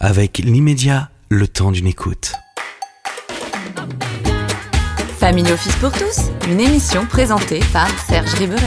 avec 0.00 0.38
l'immédiat, 0.38 1.10
le 1.28 1.48
temps 1.48 1.72
d'une 1.72 1.88
écoute. 1.88 2.32
Family 5.18 5.50
Office 5.50 5.74
pour 5.76 5.90
tous, 5.90 6.30
une 6.48 6.60
émission 6.60 7.04
présentée 7.04 7.60
par 7.72 7.88
Serge 8.06 8.32
Riberet. 8.34 8.62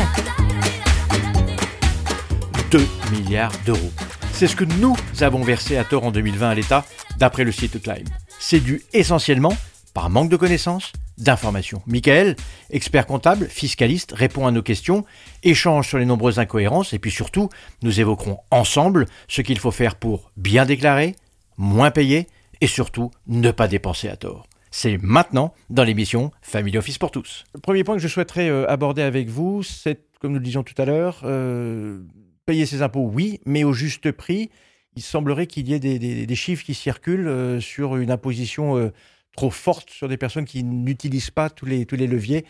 2 2.71 2.85
milliards 3.11 3.53
d'euros. 3.65 3.91
C'est 4.33 4.47
ce 4.47 4.57
que 4.57 4.65
nous 4.65 4.95
avons 5.21 5.41
versé 5.41 5.77
à 5.77 5.85
tort 5.85 6.03
en 6.03 6.11
2020 6.11 6.49
à 6.49 6.55
l'État, 6.55 6.85
d'après 7.17 7.45
le 7.45 7.53
site 7.53 7.81
Climb. 7.81 8.07
C'est 8.37 8.59
dû 8.59 8.81
essentiellement 8.91 9.55
par 9.93 10.09
manque 10.09 10.29
de 10.29 10.37
connaissances, 10.37 10.91
d'informations. 11.17 11.81
Michael, 11.85 12.35
expert 12.71 13.05
comptable, 13.05 13.47
fiscaliste, 13.47 14.13
répond 14.15 14.47
à 14.47 14.51
nos 14.51 14.61
questions, 14.61 15.05
échange 15.43 15.87
sur 15.87 15.97
les 15.97 16.05
nombreuses 16.05 16.39
incohérences 16.39 16.93
et 16.93 16.99
puis 16.99 17.11
surtout, 17.11 17.49
nous 17.83 17.99
évoquerons 17.99 18.39
ensemble 18.49 19.05
ce 19.27 19.41
qu'il 19.41 19.59
faut 19.59 19.71
faire 19.71 19.95
pour 19.95 20.31
bien 20.37 20.65
déclarer, 20.65 21.15
moins 21.57 21.91
payer 21.91 22.27
et 22.61 22.67
surtout 22.67 23.11
ne 23.27 23.51
pas 23.51 23.67
dépenser 23.67 24.07
à 24.09 24.15
tort. 24.15 24.47
C'est 24.71 24.97
maintenant 25.01 25.53
dans 25.69 25.83
l'émission 25.83 26.31
Family 26.41 26.77
Office 26.77 26.97
pour 26.97 27.11
tous. 27.11 27.43
Le 27.53 27.59
premier 27.59 27.83
point 27.83 27.95
que 27.95 28.01
je 28.01 28.07
souhaiterais 28.07 28.49
euh, 28.49 28.69
aborder 28.69 29.01
avec 29.01 29.27
vous, 29.27 29.63
c'est, 29.63 29.99
comme 30.21 30.31
nous 30.31 30.39
le 30.39 30.45
disions 30.45 30.63
tout 30.63 30.79
à 30.81 30.85
l'heure, 30.85 31.21
euh, 31.25 31.99
payer 32.45 32.65
ses 32.65 32.81
impôts, 32.81 33.09
oui, 33.13 33.41
mais 33.45 33.65
au 33.65 33.73
juste 33.73 34.11
prix. 34.11 34.49
Il 34.95 35.01
semblerait 35.01 35.47
qu'il 35.47 35.69
y 35.69 35.73
ait 35.73 35.79
des, 35.79 36.35
chiffres 36.35 36.65
qui 36.65 36.73
circulent 36.73 37.27
euh, 37.27 37.59
sur 37.59 37.97
une 37.97 38.11
imposition 38.11 38.91
trop 39.37 39.49
forte 39.49 39.89
sur 39.89 40.09
des 40.09 40.17
personnes 40.17 40.45
qui 40.45 40.63
n'utilisent 40.63 41.31
pas 41.31 41.49
tous 41.49 41.65
les, 41.65 41.85
tous 41.85 41.95
les 41.95 42.07
leviers 42.07 42.45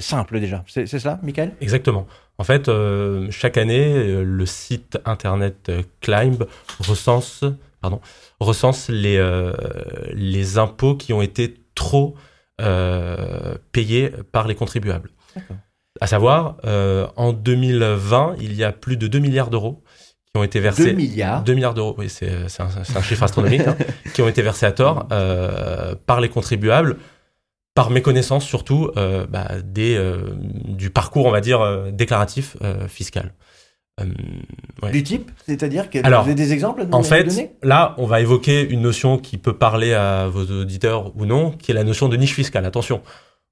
simples 0.00 0.40
déjà. 0.40 0.64
C'est 0.66 0.86
ça, 0.86 1.20
Michael? 1.22 1.52
Exactement. 1.60 2.06
En 2.38 2.44
fait, 2.44 2.70
chaque 3.30 3.58
année, 3.58 4.24
le 4.24 4.46
site 4.46 4.98
internet 5.04 5.70
Climb 6.00 6.46
recense, 6.80 7.44
pardon, 7.84 8.00
recense 8.40 8.88
les, 8.88 9.22
les 10.14 10.58
impôts 10.58 10.96
qui 10.96 11.12
ont 11.12 11.20
été 11.20 11.54
trop 11.74 12.16
euh, 12.60 13.56
payés 13.72 14.12
par 14.30 14.46
les 14.46 14.54
contribuables. 14.54 15.10
À 16.00 16.06
savoir, 16.06 16.56
euh, 16.64 17.08
en 17.16 17.32
2020, 17.32 18.36
il 18.40 18.54
y 18.54 18.62
a 18.62 18.70
plus 18.70 18.96
de 18.96 19.08
2 19.08 19.18
milliards 19.18 19.50
d'euros 19.50 19.82
qui 20.26 20.38
ont 20.38 20.44
été 20.44 20.60
versés. 20.60 20.84
2 20.84 20.92
milliards? 20.92 21.42
2 21.42 21.52
milliards 21.54 21.74
d'euros, 21.74 21.96
oui, 21.98 22.08
c'est 22.08 22.30
un, 22.60 23.02
chiffre 23.02 23.24
astronomique, 23.24 23.66
hein, 23.66 23.76
qui 24.14 24.22
ont 24.22 24.28
été 24.28 24.40
versés 24.40 24.66
à 24.66 24.72
tort 24.72 25.08
euh, 25.10 25.96
par 26.06 26.20
les 26.20 26.28
contribuables, 26.28 26.98
par 27.74 27.90
méconnaissance 27.90 28.44
surtout 28.44 28.92
bah, 28.94 29.48
des, 29.64 30.00
du 30.64 30.90
parcours, 30.90 31.26
on 31.26 31.32
va 31.32 31.40
dire, 31.40 31.90
déclaratif 31.90 32.56
fiscal. 32.86 33.34
Euh, 34.00 34.90
du 34.90 35.04
type 35.04 35.30
C'est-à-dire 35.46 35.88
que 35.88 35.98
vous 35.98 36.12
avez 36.12 36.34
des 36.34 36.52
exemples 36.52 36.82
à 36.82 36.84
nous 36.84 36.92
En 36.92 37.04
fait, 37.04 37.56
là, 37.62 37.94
on 37.96 38.06
va 38.06 38.20
évoquer 38.20 38.68
une 38.68 38.82
notion 38.82 39.18
qui 39.18 39.38
peut 39.38 39.56
parler 39.56 39.94
à 39.94 40.26
vos 40.26 40.42
auditeurs 40.42 41.16
ou 41.16 41.26
non, 41.26 41.52
qui 41.52 41.70
est 41.70 41.74
la 41.74 41.84
notion 41.84 42.08
de 42.08 42.16
niche 42.16 42.34
fiscale. 42.34 42.66
Attention, 42.66 43.02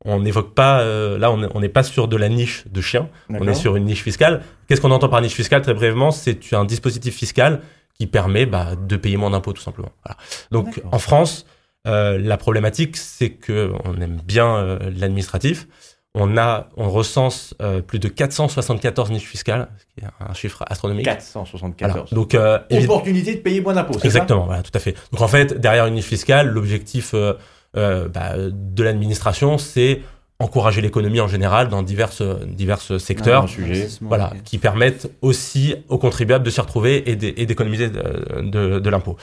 on 0.05 0.19
n'évoque 0.19 0.53
pas, 0.55 0.81
euh, 0.81 1.17
là, 1.17 1.31
on 1.31 1.61
n'est 1.61 1.69
pas 1.69 1.85
sur 1.85 2.09
de 2.09 2.17
la 2.17 2.29
niche 2.29 2.65
de 2.67 2.81
chien, 2.81 3.09
on 3.31 3.47
est 3.47 3.55
sur 3.55 3.77
une 3.77 3.85
niche 3.85 4.03
fiscale. 4.03 4.43
Qu'est-ce 4.67 4.81
qu'on 4.81 4.91
entend 4.91 5.09
par 5.09 5.21
niche 5.23 5.35
fiscale 5.35 5.63
Très 5.63 5.75
brièvement, 5.75 6.11
c'est 6.11 6.53
un 6.53 6.65
dispositif 6.65 7.15
fiscal 7.15 7.61
qui 7.95 8.09
permet 8.09 8.45
bah, 8.45 8.75
de 8.75 8.97
payer 8.97 9.17
moins 9.17 9.31
d'impôts, 9.31 9.53
tout 9.53 9.63
simplement. 9.63 9.93
Donc, 10.51 10.83
en 10.91 10.99
France, 10.99 11.47
euh, 11.87 12.19
la 12.19 12.37
problématique, 12.37 12.97
c'est 12.97 13.31
que 13.31 13.73
on 13.85 14.01
aime 14.01 14.21
bien 14.25 14.79
l'administratif 14.97 15.69
on 16.15 16.37
a, 16.37 16.69
on 16.77 16.91
recense 16.91 17.55
euh, 17.63 17.81
plus 17.81 17.99
de 17.99 18.09
474 18.09 19.11
niches 19.11 19.27
fiscales, 19.27 19.69
ce 19.79 19.85
qui 19.85 20.07
est 20.07 20.09
un 20.21 20.35
chiffre 20.35 20.63
astronomique. 20.69 21.07
474. 21.07 22.13
Donc, 22.13 22.35
euh, 22.35 22.59
opportunité 22.71 23.35
de 23.35 23.41
payer 23.41 23.61
moins 23.61 23.73
d'impôts. 23.73 23.99
Exactement, 24.05 24.45
voilà, 24.45 24.63
tout 24.63 24.73
à 24.75 24.79
fait. 24.79 24.95
Donc 25.13 25.23
en 25.23 25.29
fait, 25.29 25.59
derrière 25.59 25.87
une 25.87 25.95
niche 25.95 26.05
fiscale, 26.05 26.49
l'objectif 26.49 27.15
euh, 27.15 27.35
euh 27.77 28.09
bah, 28.09 28.35
de 28.37 28.83
l'administration, 28.83 29.57
c'est 29.57 30.03
encourager 30.39 30.81
l'économie 30.81 31.21
en 31.21 31.29
général 31.29 31.69
dans 31.69 31.83
diverses 31.83 32.23
diverses 32.47 32.99
secteurs, 32.99 33.47
voilà, 34.01 34.33
qui 34.45 34.59
permettent 34.59 35.09
aussi 35.23 35.77
aux 35.89 35.99
contribuables 35.99 36.45
de 36.45 36.51
s'y 36.51 36.61
retrouver 36.61 37.09
et 37.09 37.47
d'économiser 37.47 37.89
de, 37.89 38.41
de, 38.41 38.81
de 38.81 38.91
l'impôt. 38.91 39.17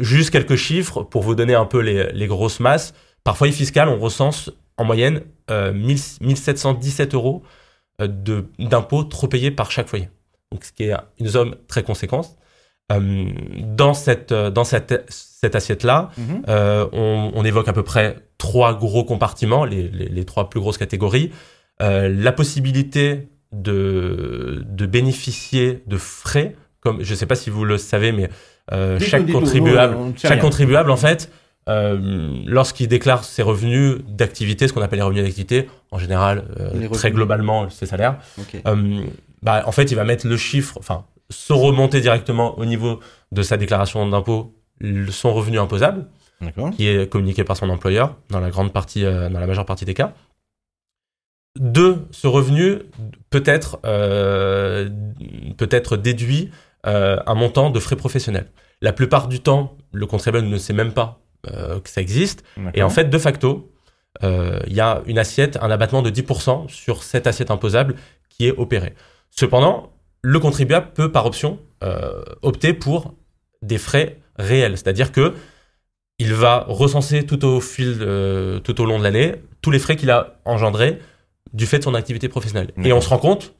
juste 0.00 0.30
quelques 0.30 0.56
chiffres 0.56 1.04
pour 1.04 1.22
vous 1.22 1.36
donner 1.36 1.54
un 1.54 1.66
peu 1.66 1.78
les, 1.78 2.12
les 2.12 2.26
grosses 2.26 2.58
masses. 2.58 2.94
Par 3.22 3.36
foyer 3.38 3.52
fiscal, 3.52 3.88
on 3.88 3.98
recense 3.98 4.50
en 4.76 4.84
moyenne 4.84 5.22
1717 5.50 7.14
euh, 7.14 7.16
euros 7.16 7.42
euh, 8.00 8.08
d'impôts 8.58 9.04
trop 9.04 9.28
payés 9.28 9.50
par 9.50 9.70
chaque 9.70 9.88
foyer. 9.88 10.08
Donc, 10.50 10.64
ce 10.64 10.72
qui 10.72 10.84
est 10.84 10.94
une 11.18 11.28
somme 11.28 11.56
très 11.68 11.82
conséquente. 11.82 12.36
Euh, 12.92 13.30
dans 13.62 13.94
cette, 13.94 14.32
dans 14.32 14.64
cette, 14.64 15.04
cette 15.08 15.54
assiette-là, 15.54 16.10
mhm. 16.18 16.42
on, 16.92 17.44
évoque 17.44 17.68
à 17.68 17.72
peu 17.72 17.82
près 17.82 18.16
trois 18.38 18.74
gros 18.74 19.04
compartiments, 19.04 19.64
les, 19.64 19.88
les, 19.88 20.24
trois 20.24 20.50
plus 20.50 20.60
grosses 20.60 20.78
catégories. 20.78 21.30
la 21.80 22.32
possibilité 22.32 23.28
de, 23.52 24.64
de 24.66 24.86
bénéficier 24.86 25.82
de 25.86 25.96
frais, 25.96 26.56
comme 26.80 27.02
je 27.02 27.12
ne 27.12 27.16
sais 27.16 27.26
pas 27.26 27.36
si 27.36 27.48
vous 27.48 27.64
le 27.64 27.78
savez, 27.78 28.12
mais 28.12 28.28
chaque 29.00 29.30
contribuable, 29.30 29.96
chaque 30.16 30.40
contribuable 30.40 30.90
en 30.90 30.96
fait 30.96 31.30
euh, 31.68 32.42
lorsqu'il 32.44 32.88
déclare 32.88 33.24
ses 33.24 33.42
revenus 33.42 33.98
d'activité, 34.06 34.68
ce 34.68 34.72
qu'on 34.72 34.82
appelle 34.82 34.98
les 34.98 35.04
revenus 35.04 35.24
d'activité, 35.24 35.68
en 35.90 35.98
général, 35.98 36.44
euh, 36.60 36.88
très 36.90 37.10
globalement, 37.10 37.70
ses 37.70 37.86
salaires, 37.86 38.18
euh, 38.66 39.02
bah, 39.42 39.62
en 39.66 39.72
fait, 39.72 39.90
il 39.90 39.94
va 39.94 40.04
mettre 40.04 40.26
le 40.26 40.36
chiffre, 40.36 40.76
enfin, 40.78 41.06
se 41.30 41.52
remonter 41.52 42.00
directement 42.00 42.58
au 42.58 42.66
niveau 42.66 43.00
de 43.32 43.42
sa 43.42 43.56
déclaration 43.56 44.06
d'impôt, 44.08 44.54
son 45.08 45.32
revenu 45.32 45.58
imposable, 45.58 46.06
qui 46.76 46.88
est 46.88 47.08
communiqué 47.10 47.44
par 47.44 47.56
son 47.56 47.70
employeur 47.70 48.16
dans 48.28 48.40
la 48.40 48.50
grande 48.50 48.72
partie, 48.72 49.02
dans 49.02 49.40
la 49.40 49.46
majeure 49.46 49.64
partie 49.64 49.86
des 49.86 49.94
cas. 49.94 50.12
De 51.58 51.98
ce 52.10 52.26
revenu 52.26 52.80
peut 53.30 53.44
être, 53.46 53.80
peut 53.80 55.68
être 55.70 55.96
déduit 55.96 56.50
un 56.82 57.34
montant 57.34 57.70
de 57.70 57.80
frais 57.80 57.96
professionnels. 57.96 58.50
La 58.82 58.92
plupart 58.92 59.28
du 59.28 59.40
temps, 59.40 59.76
le 59.92 60.04
contribuable 60.06 60.48
ne 60.48 60.58
sait 60.58 60.74
même 60.74 60.92
pas 60.92 61.23
que 61.44 61.90
ça 61.90 62.00
existe. 62.00 62.44
Et 62.74 62.82
en 62.82 62.90
fait, 62.90 63.04
de 63.04 63.18
facto, 63.18 63.70
euh, 64.22 64.60
il 64.66 64.74
y 64.74 64.80
a 64.80 65.02
une 65.06 65.18
assiette, 65.18 65.58
un 65.60 65.70
abattement 65.70 66.02
de 66.02 66.10
10% 66.10 66.68
sur 66.68 67.02
cette 67.02 67.26
assiette 67.26 67.50
imposable 67.50 67.96
qui 68.28 68.46
est 68.46 68.52
opérée. 68.56 68.94
Cependant, 69.30 69.92
le 70.22 70.38
contribuable 70.38 70.88
peut, 70.94 71.10
par 71.10 71.26
option, 71.26 71.58
euh, 71.82 72.22
opter 72.42 72.72
pour 72.72 73.14
des 73.62 73.78
frais 73.78 74.18
réels, 74.36 74.76
c'est-à-dire 74.76 75.12
que 75.12 75.34
il 76.20 76.32
va 76.32 76.64
recenser 76.68 77.26
tout 77.26 77.44
au 77.44 77.60
fil, 77.60 77.98
tout 78.62 78.80
au 78.80 78.86
long 78.86 78.98
de 79.00 79.02
l'année, 79.02 79.34
tous 79.62 79.72
les 79.72 79.80
frais 79.80 79.96
qu'il 79.96 80.12
a 80.12 80.36
engendrés 80.44 81.00
du 81.52 81.66
fait 81.66 81.78
de 81.78 81.84
son 81.84 81.94
activité 81.94 82.28
professionnelle. 82.28 82.70
Et 82.84 82.92
on 82.92 83.00
se 83.00 83.08
rend 83.08 83.18
compte, 83.18 83.52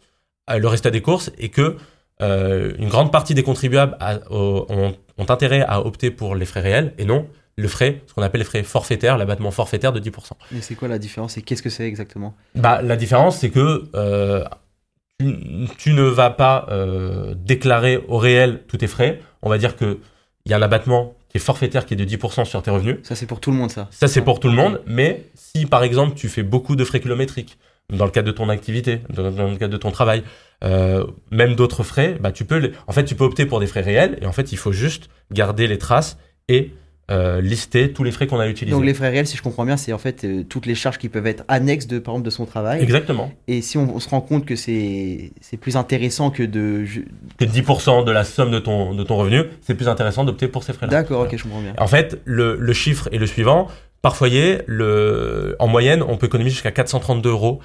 le 0.49 0.65
résultat 0.69 0.93
des 0.93 1.01
courses, 1.01 1.33
est 1.37 1.49
que 1.49 1.77
une 2.21 2.89
grande 2.89 3.11
partie 3.11 3.35
des 3.35 3.43
contribuables 3.43 3.99
ont, 4.31 4.95
ont, 5.19 5.25
intérêt 5.29 5.63
à 5.63 5.85
opter 5.85 6.13
pour 6.13 6.37
les 6.37 6.47
frais 6.47 6.61
réels 6.61 6.95
et 6.97 7.05
non 7.05 7.27
le 7.57 7.69
frais, 7.69 8.03
ce 8.07 8.15
qu'on 8.15 8.23
appelle 8.23 8.41
les 8.41 8.45
frais 8.45 8.63
forfaitaires, 8.63 9.17
l'abattement 9.17 9.51
forfaitaire 9.51 9.93
de 9.93 10.01
10%. 10.01 10.33
Mais 10.53 10.61
c'est 10.61 10.75
quoi 10.75 10.89
la 10.89 10.99
différence 10.99 11.37
et 11.37 11.43
qu'est-ce 11.43 11.63
que 11.63 11.71
c'est 11.71 11.87
exactement? 11.87 12.35
Bah, 12.55 12.83
La 12.83 12.97
différence, 12.97 13.39
c'est 13.39 13.51
que 13.51 13.85
euh, 13.95 14.45
tu, 15.79 15.93
ne 15.93 16.03
vas 16.03 16.31
pas 16.31 16.67
euh, 16.71 17.35
déclarer 17.37 18.03
au 18.09 18.19
réel 18.19 18.63
tous 18.67 18.79
tes 18.79 18.87
frais. 18.87 19.21
On 19.43 19.49
va 19.49 19.59
dire 19.59 19.77
qu'il 19.77 19.99
y 20.47 20.53
a 20.53 20.57
un 20.57 20.63
abattement 20.63 21.15
qui 21.29 21.39
est 21.39 21.41
forfaitaire 21.41 21.87
qui 21.87 21.95
est 21.95 21.97
de 21.97 22.05
10% 22.05 22.45
sur 22.45 22.63
tes 22.63 22.71
revenus. 22.71 22.99
Ça, 23.03 23.15
c'est 23.15 23.27
pour 23.27 23.41
tout 23.41 23.51
le 23.51 23.57
monde, 23.57 23.71
ça 23.71 23.89
Ça, 23.91 24.09
c'est 24.09 24.23
pour 24.23 24.41
tout 24.41 24.49
le 24.49 24.55
monde. 24.55 24.83
Mais 24.87 25.27
si, 25.35 25.67
par 25.67 25.85
exemple, 25.85 26.15
tu 26.15 26.29
fais 26.29 26.43
beaucoup 26.43 26.77
de 26.77 26.85
frais 26.85 27.01
kilométriques, 27.01 27.59
dans 27.93 28.07
le 28.07 28.11
cadre 28.11 28.27
de 28.29 28.33
ton 28.33 28.49
activité, 28.49 29.01
dans, 29.11 29.51
le 29.51 29.57
cadre 29.57 29.73
de 29.73 29.77
ton 29.77 29.91
travail, 29.91 30.23
euh, 30.65 31.07
même 31.31 31.55
d'autres 31.55 31.83
frais, 31.83 32.17
bah, 32.21 32.33
tu 32.33 32.45
peux, 32.45 32.73
en 32.87 32.93
fait, 32.93 33.05
tu 33.05 33.15
peux 33.15 33.25
opter 33.25 33.47
pour 33.47 33.61
des 33.61 33.67
frais 33.67 33.83
réels. 33.83 34.19
Et 34.23 34.27
en 34.27 34.33
fait, 34.33 34.53
il 34.53 34.59
faut 34.59 34.73
juste 34.73 35.11
garder 35.31 35.67
les 35.67 35.79
traces 35.79 36.19
et 36.49 36.73
euh, 37.11 37.41
lister 37.41 37.93
tous 37.93 38.03
les 38.03 38.13
frais 38.13 38.27
qu'on 38.27 38.41
a 38.41 38.49
utilisés. 38.49 38.75
Donc 38.75 38.85
les 38.85 38.95
frais 38.95 39.11
réels, 39.11 39.27
si 39.27 39.37
je 39.37 39.43
comprends 39.43 39.67
bien, 39.67 39.77
c'est 39.77 39.93
en 39.93 39.99
fait 39.99 40.25
euh, 40.25 40.43
toutes 40.43 40.65
les 40.65 40.75
charges 40.75 40.99
qui 40.99 41.09
peuvent 41.09 41.27
être 41.27 41.45
annexes 41.49 41.87
de 41.87 41.99
par 41.99 42.15
exemple 42.15 42.25
de 42.25 42.31
son 42.31 42.47
travail. 42.47 42.83
Exactement. 42.83 43.31
Et 43.47 43.61
si 43.61 43.77
on, 43.77 44.01
se 44.01 44.09
rend 44.09 44.23
compte 44.23 44.47
que 44.47 44.57
c'est 44.57 45.31
plus 45.61 45.77
intéressant 45.77 46.31
que 46.31 46.43
de 46.43 46.85
que 47.39 47.45
10% 47.45 48.05
de 48.05 48.11
la 48.11 48.25
somme 48.25 48.51
de 48.51 48.59
ton 48.59 48.95
de 48.95 49.03
ton 49.03 49.17
revenu, 49.17 49.43
c'est 49.61 49.75
plus 49.75 49.89
intéressant 49.89 50.25
d'opter 50.25 50.49
pour 50.49 50.65
ces 50.65 50.73
frais-là. 50.73 50.91
D'accord, 50.91 51.23
ok, 51.23 51.37
je 51.37 51.43
comprends 51.43 51.61
bien. 51.61 51.75
En 51.79 51.87
fait, 51.87 52.21
le, 52.25 52.57
le 52.59 52.73
chiffre 52.73 53.09
est 53.13 53.19
le 53.19 53.27
suivant. 53.27 53.69
Par 54.05 54.17
foyer, 54.17 54.61
le, 54.67 55.57
en 55.59 55.67
moyenne, 55.67 56.03
on 56.03 56.19
peut 56.19 56.27
économiser 56.27 56.53
jusqu'à 56.57 56.73
432 56.73 57.31
euros 57.31 57.61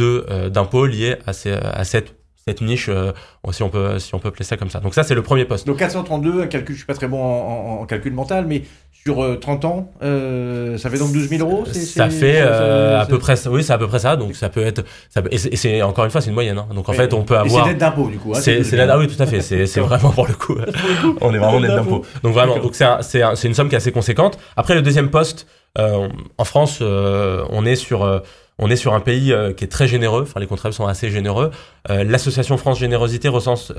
euh, 0.00 0.48
d'impôts 0.48 0.86
liés 0.86 1.16
à, 1.26 1.34
ces, 1.34 1.52
à 1.52 1.84
cette 1.84 2.14
cette 2.46 2.60
niche, 2.60 2.88
euh, 2.88 3.12
si 3.50 3.62
on 3.62 3.68
peut 3.68 3.98
si 3.98 4.14
on 4.14 4.18
peut 4.18 4.28
appeler 4.28 4.44
ça 4.44 4.56
comme 4.56 4.70
ça. 4.70 4.80
Donc 4.80 4.94
ça 4.94 5.02
c'est 5.02 5.14
le 5.14 5.22
premier 5.22 5.44
poste. 5.44 5.66
Donc 5.66 5.78
432, 5.78 6.42
un 6.42 6.46
calcul, 6.46 6.74
je 6.74 6.80
suis 6.80 6.86
pas 6.86 6.94
très 6.94 7.08
bon 7.08 7.22
en, 7.22 7.86
calcul 7.86 8.12
mental, 8.12 8.46
mais 8.46 8.62
sur 8.92 9.38
30 9.40 9.64
ans, 9.64 9.92
ça 10.00 10.90
fait 10.90 10.98
donc 10.98 11.12
12 11.12 11.28
000 11.28 11.48
euros. 11.48 11.64
ça 11.66 12.08
fait 12.10 12.40
à 12.40 13.06
peu 13.08 13.18
près, 13.18 13.34
oui, 13.48 13.62
c'est 13.62 13.72
à 13.72 13.78
peu 13.78 13.88
près 13.88 13.98
ça. 13.98 14.16
Donc 14.16 14.36
ça 14.36 14.48
peut 14.48 14.64
être, 14.64 14.84
ça 15.10 15.22
et 15.30 15.38
c'est 15.38 15.82
encore 15.82 16.04
une 16.04 16.10
fois 16.10 16.20
c'est 16.20 16.28
une 16.28 16.34
moyenne. 16.34 16.58
Hein. 16.58 16.68
Donc 16.74 16.88
en 16.88 16.92
fait 16.92 17.12
on 17.12 17.22
peut 17.22 17.36
avoir. 17.36 17.64
C'est 17.64 17.70
l'aide 17.70 17.78
d'impôt 17.78 18.08
du 18.08 18.18
coup. 18.18 18.32
Hein, 18.34 18.40
c'est 18.40 18.60
l'aide, 18.72 18.90
ah 18.90 18.98
oui 18.98 19.08
tout 19.08 19.20
à 19.22 19.26
fait. 19.26 19.40
C'est 19.66 19.80
vraiment 19.80 20.10
pour 20.10 20.26
le 20.26 20.34
coup. 20.34 20.56
on 21.20 21.34
est 21.34 21.38
vraiment 21.38 21.58
l'aide 21.58 21.76
d'impôt. 21.76 22.04
Donc 22.22 22.34
vraiment, 22.34 22.58
donc 22.58 22.74
c'est 22.74 22.86
c'est 23.00 23.48
une 23.48 23.54
somme 23.54 23.68
qui 23.68 23.74
est 23.74 23.78
assez 23.78 23.92
conséquente. 23.92 24.38
Après 24.56 24.74
le 24.74 24.82
deuxième 24.82 25.10
poste. 25.10 25.46
Euh, 25.78 26.08
en 26.36 26.44
France, 26.44 26.80
euh, 26.82 27.44
on 27.50 27.64
est 27.64 27.76
sur 27.76 28.04
euh, 28.04 28.18
on 28.58 28.70
est 28.70 28.76
sur 28.76 28.94
un 28.94 29.00
pays 29.00 29.34
qui 29.56 29.64
est 29.64 29.68
très 29.68 29.88
généreux. 29.88 30.22
Enfin, 30.22 30.40
les 30.40 30.46
contribuables 30.46 30.74
sont 30.74 30.86
assez 30.86 31.10
généreux. 31.10 31.50
L'association 31.88 32.56
France 32.56 32.78
Générosité 32.78 33.28
recense 33.28 33.72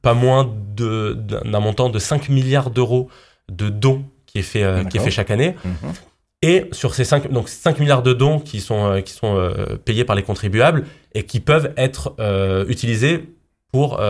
pas 0.00 0.14
moins 0.14 0.50
d'un 0.76 1.60
montant 1.60 1.88
de 1.88 1.98
5 1.98 2.28
milliards 2.28 2.70
d'euros 2.70 3.08
de 3.50 3.68
dons 3.68 4.04
qui 4.26 4.38
est 4.38 4.42
fait 4.42 4.88
qui 4.88 4.96
est 4.96 5.00
fait 5.00 5.10
chaque 5.10 5.30
année. 5.30 5.56
Mhm. 5.64 5.92
Et 6.44 6.66
sur 6.72 6.94
ces 6.94 7.04
5, 7.04 7.30
donc 7.30 7.48
5 7.48 7.78
milliards 7.78 8.02
de 8.02 8.12
dons 8.12 8.40
qui 8.40 8.60
sont, 8.60 9.02
qui 9.04 9.12
sont 9.12 9.52
payés 9.84 10.04
par 10.04 10.16
les 10.16 10.22
contribuables 10.22 10.86
et 11.14 11.24
qui 11.24 11.40
peuvent 11.40 11.72
être 11.76 12.14
utilisés 12.68 13.28
pour, 13.72 14.00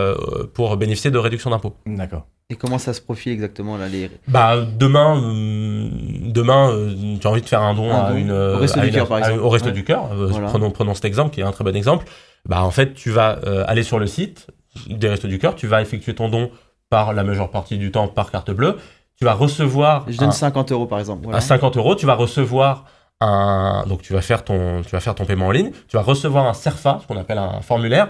pour 0.55 0.77
bénéficier 0.77 1.11
de 1.11 1.19
réduction 1.19 1.51
d'impôts. 1.51 1.75
D'accord. 1.87 2.27
Et 2.51 2.57
comment 2.57 2.79
ça 2.79 2.93
se 2.93 3.01
profile 3.01 3.33
exactement 3.33 3.79
là 3.79 3.89
les... 3.89 4.11
Bah 4.29 4.57
demain, 4.79 5.17
euh, 5.23 5.89
demain, 6.27 6.71
euh, 6.71 7.17
tu 7.19 7.27
as 7.27 7.31
envie 7.31 7.41
de 7.41 7.49
faire 7.49 7.63
un 7.63 7.73
don, 7.73 7.91
à 7.91 8.13
une 8.13 8.31
au 8.31 8.59
resto 8.59 8.81
du 8.81 8.91
cœur 8.91 9.09
par 9.09 9.19
exemple. 9.19 9.41
Au 9.41 9.49
resto 9.49 9.71
du 9.71 9.85
cœur. 9.85 10.11
Euh, 10.13 10.29
prenons 10.49 10.71
prenons 10.71 10.95
cet 10.95 11.07
exemple 11.07 11.35
qui 11.35 11.41
est 11.41 11.45
un 11.45 11.53
très 11.53 11.65
bon 11.65 11.75
exemple. 11.75 12.05
Bah 12.47 12.63
en 12.63 12.71
fait, 12.71 12.95
tu 12.95 13.11
vas 13.11 13.39
aller 13.67 13.83
sur 13.83 13.99
le 13.99 14.07
site 14.07 14.49
des 14.89 15.09
restos 15.09 15.29
du 15.29 15.39
cœur, 15.39 15.55
tu 15.55 15.67
vas 15.67 15.83
effectuer 15.83 16.15
ton 16.15 16.29
don 16.29 16.51
par 16.91 17.13
la 17.13 17.25
majeure 17.25 17.51
partie 17.51 17.79
du 17.79 17.91
temps 17.91 18.09
par 18.09 18.31
carte 18.31 18.51
bleue. 18.51 18.77
Tu 19.17 19.25
vas 19.25 19.35
recevoir. 19.35 20.05
Je 20.09 20.19
donne 20.19 20.33
50 20.33 20.73
euros 20.73 20.87
par 20.87 20.99
exemple. 20.99 21.29
À 21.33 21.41
50 21.41 21.77
euros, 21.77 21.95
tu 21.95 22.07
vas 22.07 22.15
recevoir 22.15 22.85
un. 23.21 23.85
Donc 23.87 24.03
tu 24.03 24.13
vas 24.13 24.21
faire 24.21 24.45
ton, 24.45 24.83
tu 24.83 24.91
vas 24.91 25.01
faire 25.01 25.15
ton 25.15 25.25
paiement 25.25 25.47
en 25.47 25.53
ligne. 25.53 25.71
Tu 25.89 25.97
vas 25.97 26.03
recevoir 26.03 26.47
un 26.47 26.55
Serfa, 26.55 26.99
ce 27.01 27.07
qu'on 27.07 27.17
appelle 27.17 27.39
un 27.39 27.61
formulaire 27.63 28.09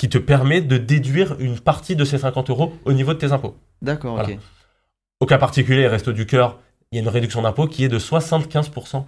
qui 0.00 0.08
te 0.08 0.16
permet 0.16 0.62
de 0.62 0.78
déduire 0.78 1.36
une 1.40 1.60
partie 1.60 1.94
de 1.94 2.06
ces 2.06 2.16
50 2.16 2.48
euros 2.48 2.72
au 2.86 2.94
niveau 2.94 3.12
de 3.12 3.18
tes 3.18 3.32
impôts. 3.32 3.54
D'accord, 3.82 4.18
ok. 4.18 4.38
Au 5.20 5.26
cas 5.26 5.36
particulier, 5.36 5.86
Resto 5.86 6.12
du 6.12 6.24
Cœur, 6.24 6.58
il 6.90 6.96
y 6.96 6.98
a 6.98 7.02
une 7.02 7.08
réduction 7.10 7.42
d'impôt 7.42 7.66
qui 7.66 7.84
est 7.84 7.90
de 7.90 7.98
75% 7.98 9.04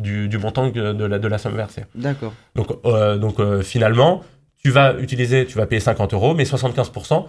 du, 0.00 0.28
du, 0.28 0.36
montant 0.36 0.68
de 0.68 1.04
la, 1.06 1.18
de 1.18 1.28
la 1.28 1.38
somme 1.38 1.56
versée. 1.56 1.86
D'accord. 1.94 2.34
Donc, 2.56 2.66
euh, 2.84 3.16
donc 3.16 3.40
euh, 3.40 3.62
finalement, 3.62 4.22
tu 4.62 4.70
vas 4.70 4.92
utiliser, 4.98 5.46
tu 5.46 5.56
vas 5.56 5.64
payer 5.64 5.80
50 5.80 6.12
euros, 6.12 6.34
mais 6.34 6.44
75% 6.44 7.24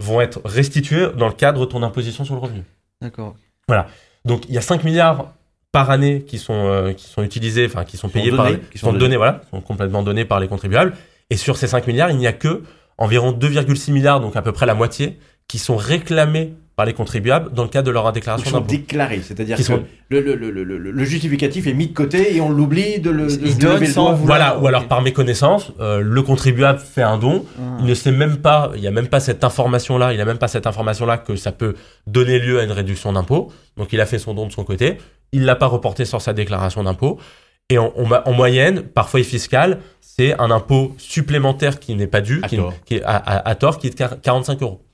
vont 0.00 0.20
être 0.20 0.40
restitués 0.44 1.06
dans 1.16 1.28
le 1.28 1.34
cadre 1.34 1.60
de 1.60 1.66
ton 1.66 1.84
imposition 1.84 2.24
sur 2.24 2.34
le 2.34 2.40
revenu. 2.40 2.64
D'accord. 3.00 3.36
Voilà. 3.68 3.86
Donc 4.24 4.48
il 4.48 4.56
y 4.56 4.58
a 4.58 4.60
5 4.60 4.82
milliards 4.82 5.34
par 5.70 5.90
année 5.90 6.22
qui 6.22 6.38
sont, 6.38 6.66
euh, 6.66 6.94
qui 6.94 7.06
sont 7.06 7.22
utilisés, 7.22 7.66
enfin 7.66 7.84
qui 7.84 7.96
sont 7.96 8.08
payés 8.08 8.32
par, 8.32 8.48
qui 8.72 8.78
sont, 8.78 8.92
donnés, 8.92 9.16
voilà, 9.16 9.42
sont 9.52 9.60
complètement 9.60 10.02
donnés 10.02 10.24
par 10.24 10.40
les 10.40 10.48
contribuables. 10.48 10.94
Et 11.30 11.36
sur 11.36 11.56
ces 11.56 11.66
5 11.66 11.86
milliards, 11.86 12.10
il 12.10 12.16
n'y 12.16 12.26
a 12.26 12.32
que 12.32 12.62
environ 12.98 13.32
2,6 13.32 13.92
milliards, 13.92 14.20
donc 14.20 14.36
à 14.36 14.42
peu 14.42 14.52
près 14.52 14.66
la 14.66 14.74
moitié, 14.74 15.18
qui 15.48 15.58
sont 15.58 15.76
réclamés 15.76 16.54
par 16.76 16.84
les 16.84 16.92
contribuables 16.92 17.52
dans 17.54 17.62
le 17.62 17.70
cadre 17.70 17.86
de 17.86 17.90
leur 17.90 18.12
déclaration 18.12 18.50
d'impôt. 18.50 18.66
Ils 18.68 18.74
sont 18.74 18.80
déclarés, 18.82 19.22
c'est-à-dire 19.22 19.56
que 19.56 19.72
le, 20.10 20.20
le, 20.20 20.34
le, 20.34 20.62
le, 20.62 21.04
justificatif 21.04 21.66
est 21.66 21.72
mis 21.72 21.86
de 21.86 21.94
côté 21.94 22.36
et 22.36 22.40
on 22.42 22.50
l'oublie 22.50 23.00
de 23.00 23.08
le 23.08 23.28
de 23.28 23.84
sans 23.86 24.12
Voilà, 24.12 24.58
ou 24.58 24.66
alors 24.66 24.86
par 24.86 25.00
méconnaissance, 25.00 25.72
euh, 25.80 26.00
le 26.00 26.22
contribuable 26.22 26.78
fait 26.78 27.02
un 27.02 27.16
don, 27.16 27.46
ah. 27.58 27.78
il 27.80 27.86
ne 27.86 27.94
sait 27.94 28.12
même 28.12 28.36
pas, 28.36 28.72
il 28.74 28.82
n'y 28.82 28.86
a 28.86 28.90
même 28.90 29.08
pas 29.08 29.20
cette 29.20 29.42
information-là, 29.42 30.12
il 30.12 30.18
n'a 30.18 30.26
même 30.26 30.36
pas 30.36 30.48
cette 30.48 30.66
information-là 30.66 31.16
que 31.16 31.34
ça 31.34 31.50
peut 31.50 31.74
donner 32.06 32.38
lieu 32.38 32.60
à 32.60 32.64
une 32.64 32.72
réduction 32.72 33.10
d'impôt. 33.14 33.50
Donc 33.78 33.94
il 33.94 34.00
a 34.02 34.06
fait 34.06 34.18
son 34.18 34.34
don 34.34 34.46
de 34.46 34.52
son 34.52 34.64
côté, 34.64 34.98
il 35.32 35.46
l'a 35.46 35.56
pas 35.56 35.66
reporté 35.66 36.04
sur 36.04 36.20
sa 36.20 36.34
déclaration 36.34 36.82
d'impôt. 36.82 37.18
Et 37.68 37.78
en, 37.78 37.92
en, 37.96 38.32
moyenne, 38.32 38.82
parfois 38.82 39.22
fiscal, 39.24 39.80
c'est 40.00 40.38
un 40.40 40.52
impôt 40.52 40.94
supplémentaire 40.98 41.80
qui 41.80 41.96
n'est 41.96 42.06
pas 42.06 42.20
dû, 42.20 42.40
qui, 42.42 42.58
qui, 42.84 42.94
est 42.96 43.02
à, 43.04 43.54
tort, 43.56 43.78
qui 43.78 43.88
est 43.88 43.98
de 43.98 44.16
45 44.22 44.62
euros. 44.62 44.86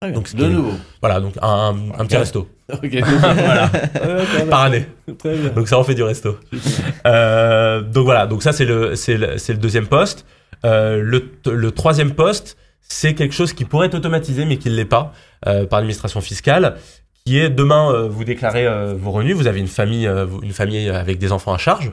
Ah 0.00 0.10
donc, 0.10 0.34
de 0.34 0.46
nouveau. 0.46 0.72
Voilà, 1.00 1.20
donc 1.20 1.34
un, 1.42 1.74
un 1.98 2.04
petit 2.06 2.16
resto. 2.16 2.48
voilà. 2.68 3.70
Par 4.50 4.62
année. 4.62 4.86
Donc 5.54 5.68
ça 5.68 5.78
en 5.78 5.84
fait 5.84 5.94
du 5.94 6.02
resto. 6.02 6.38
Euh, 7.06 7.82
donc 7.82 8.06
voilà, 8.06 8.26
donc 8.26 8.42
ça 8.42 8.54
c'est 8.54 8.64
le, 8.64 8.96
c'est 8.96 9.18
le, 9.18 9.36
le, 9.36 9.54
deuxième 9.58 9.86
poste. 9.86 10.24
Euh, 10.64 11.02
le, 11.02 11.30
le, 11.44 11.70
troisième 11.70 12.14
poste, 12.14 12.56
c'est 12.80 13.12
quelque 13.14 13.34
chose 13.34 13.52
qui 13.52 13.66
pourrait 13.66 13.88
être 13.88 13.94
automatisé 13.94 14.46
mais 14.46 14.56
qui 14.56 14.70
ne 14.70 14.74
l'est 14.74 14.86
pas 14.86 15.12
euh, 15.46 15.66
par 15.66 15.80
l'administration 15.80 16.22
fiscale 16.22 16.76
qui 17.24 17.38
est 17.38 17.50
demain 17.50 17.92
euh, 17.92 18.08
vous 18.08 18.24
déclarez 18.24 18.66
euh, 18.66 18.94
vos 18.94 19.10
revenus, 19.10 19.34
vous 19.34 19.46
avez 19.46 19.60
une 19.60 19.68
famille, 19.68 20.06
euh, 20.06 20.26
une 20.42 20.52
famille 20.52 20.88
avec 20.90 21.18
des 21.18 21.32
enfants 21.32 21.54
à 21.54 21.58
charge. 21.58 21.92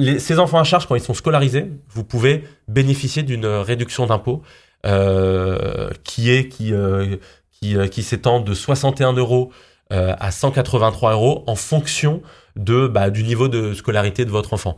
Les, 0.00 0.20
ces 0.20 0.38
enfants 0.38 0.60
à 0.60 0.64
charge, 0.64 0.86
quand 0.86 0.94
ils 0.94 1.02
sont 1.02 1.14
scolarisés, 1.14 1.72
vous 1.88 2.04
pouvez 2.04 2.44
bénéficier 2.68 3.24
d'une 3.24 3.46
réduction 3.46 4.06
d'impôt 4.06 4.42
qui 6.04 6.30
est 6.30 6.48
qui 6.48 6.72
qui, 7.50 7.76
qui 7.90 8.02
s'étend 8.04 8.38
de 8.38 8.54
61 8.54 9.14
euros 9.14 9.50
à 9.90 10.30
183 10.30 11.12
euros 11.14 11.42
en 11.48 11.56
fonction 11.56 12.22
de 12.54 12.86
bah, 12.86 13.10
du 13.10 13.24
niveau 13.24 13.48
de 13.48 13.74
scolarité 13.74 14.24
de 14.24 14.30
votre 14.30 14.54
enfant. 14.54 14.76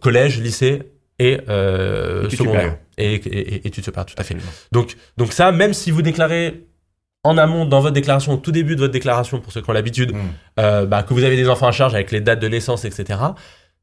collège, 0.00 0.40
lycée 0.40 0.92
et 1.18 1.38
secondaire 1.48 2.78
et, 2.98 3.14
et, 3.14 3.54
et, 3.54 3.66
études 3.66 3.82
supérieures, 3.82 4.06
tout 4.06 4.14
à 4.18 4.22
fait. 4.22 4.36
Donc 4.70 4.94
donc 5.16 5.32
ça, 5.32 5.50
même 5.50 5.72
si 5.72 5.90
vous 5.90 6.02
déclarez 6.02 6.68
en 7.24 7.38
amont 7.38 7.64
dans 7.66 7.80
votre 7.80 7.94
déclaration, 7.94 8.34
au 8.34 8.36
tout 8.36 8.52
début 8.52 8.74
de 8.74 8.80
votre 8.80 8.92
déclaration, 8.92 9.40
pour 9.40 9.52
ceux 9.52 9.60
qui 9.62 9.70
ont 9.70 9.72
l'habitude, 9.72 10.12
mm. 10.12 10.18
euh, 10.58 10.86
bah, 10.86 11.02
que 11.02 11.14
vous 11.14 11.24
avez 11.24 11.36
des 11.36 11.48
enfants 11.48 11.68
à 11.68 11.72
charge 11.72 11.94
avec 11.94 12.10
les 12.10 12.20
dates 12.20 12.40
de 12.40 12.48
naissance, 12.48 12.84
etc. 12.84 13.20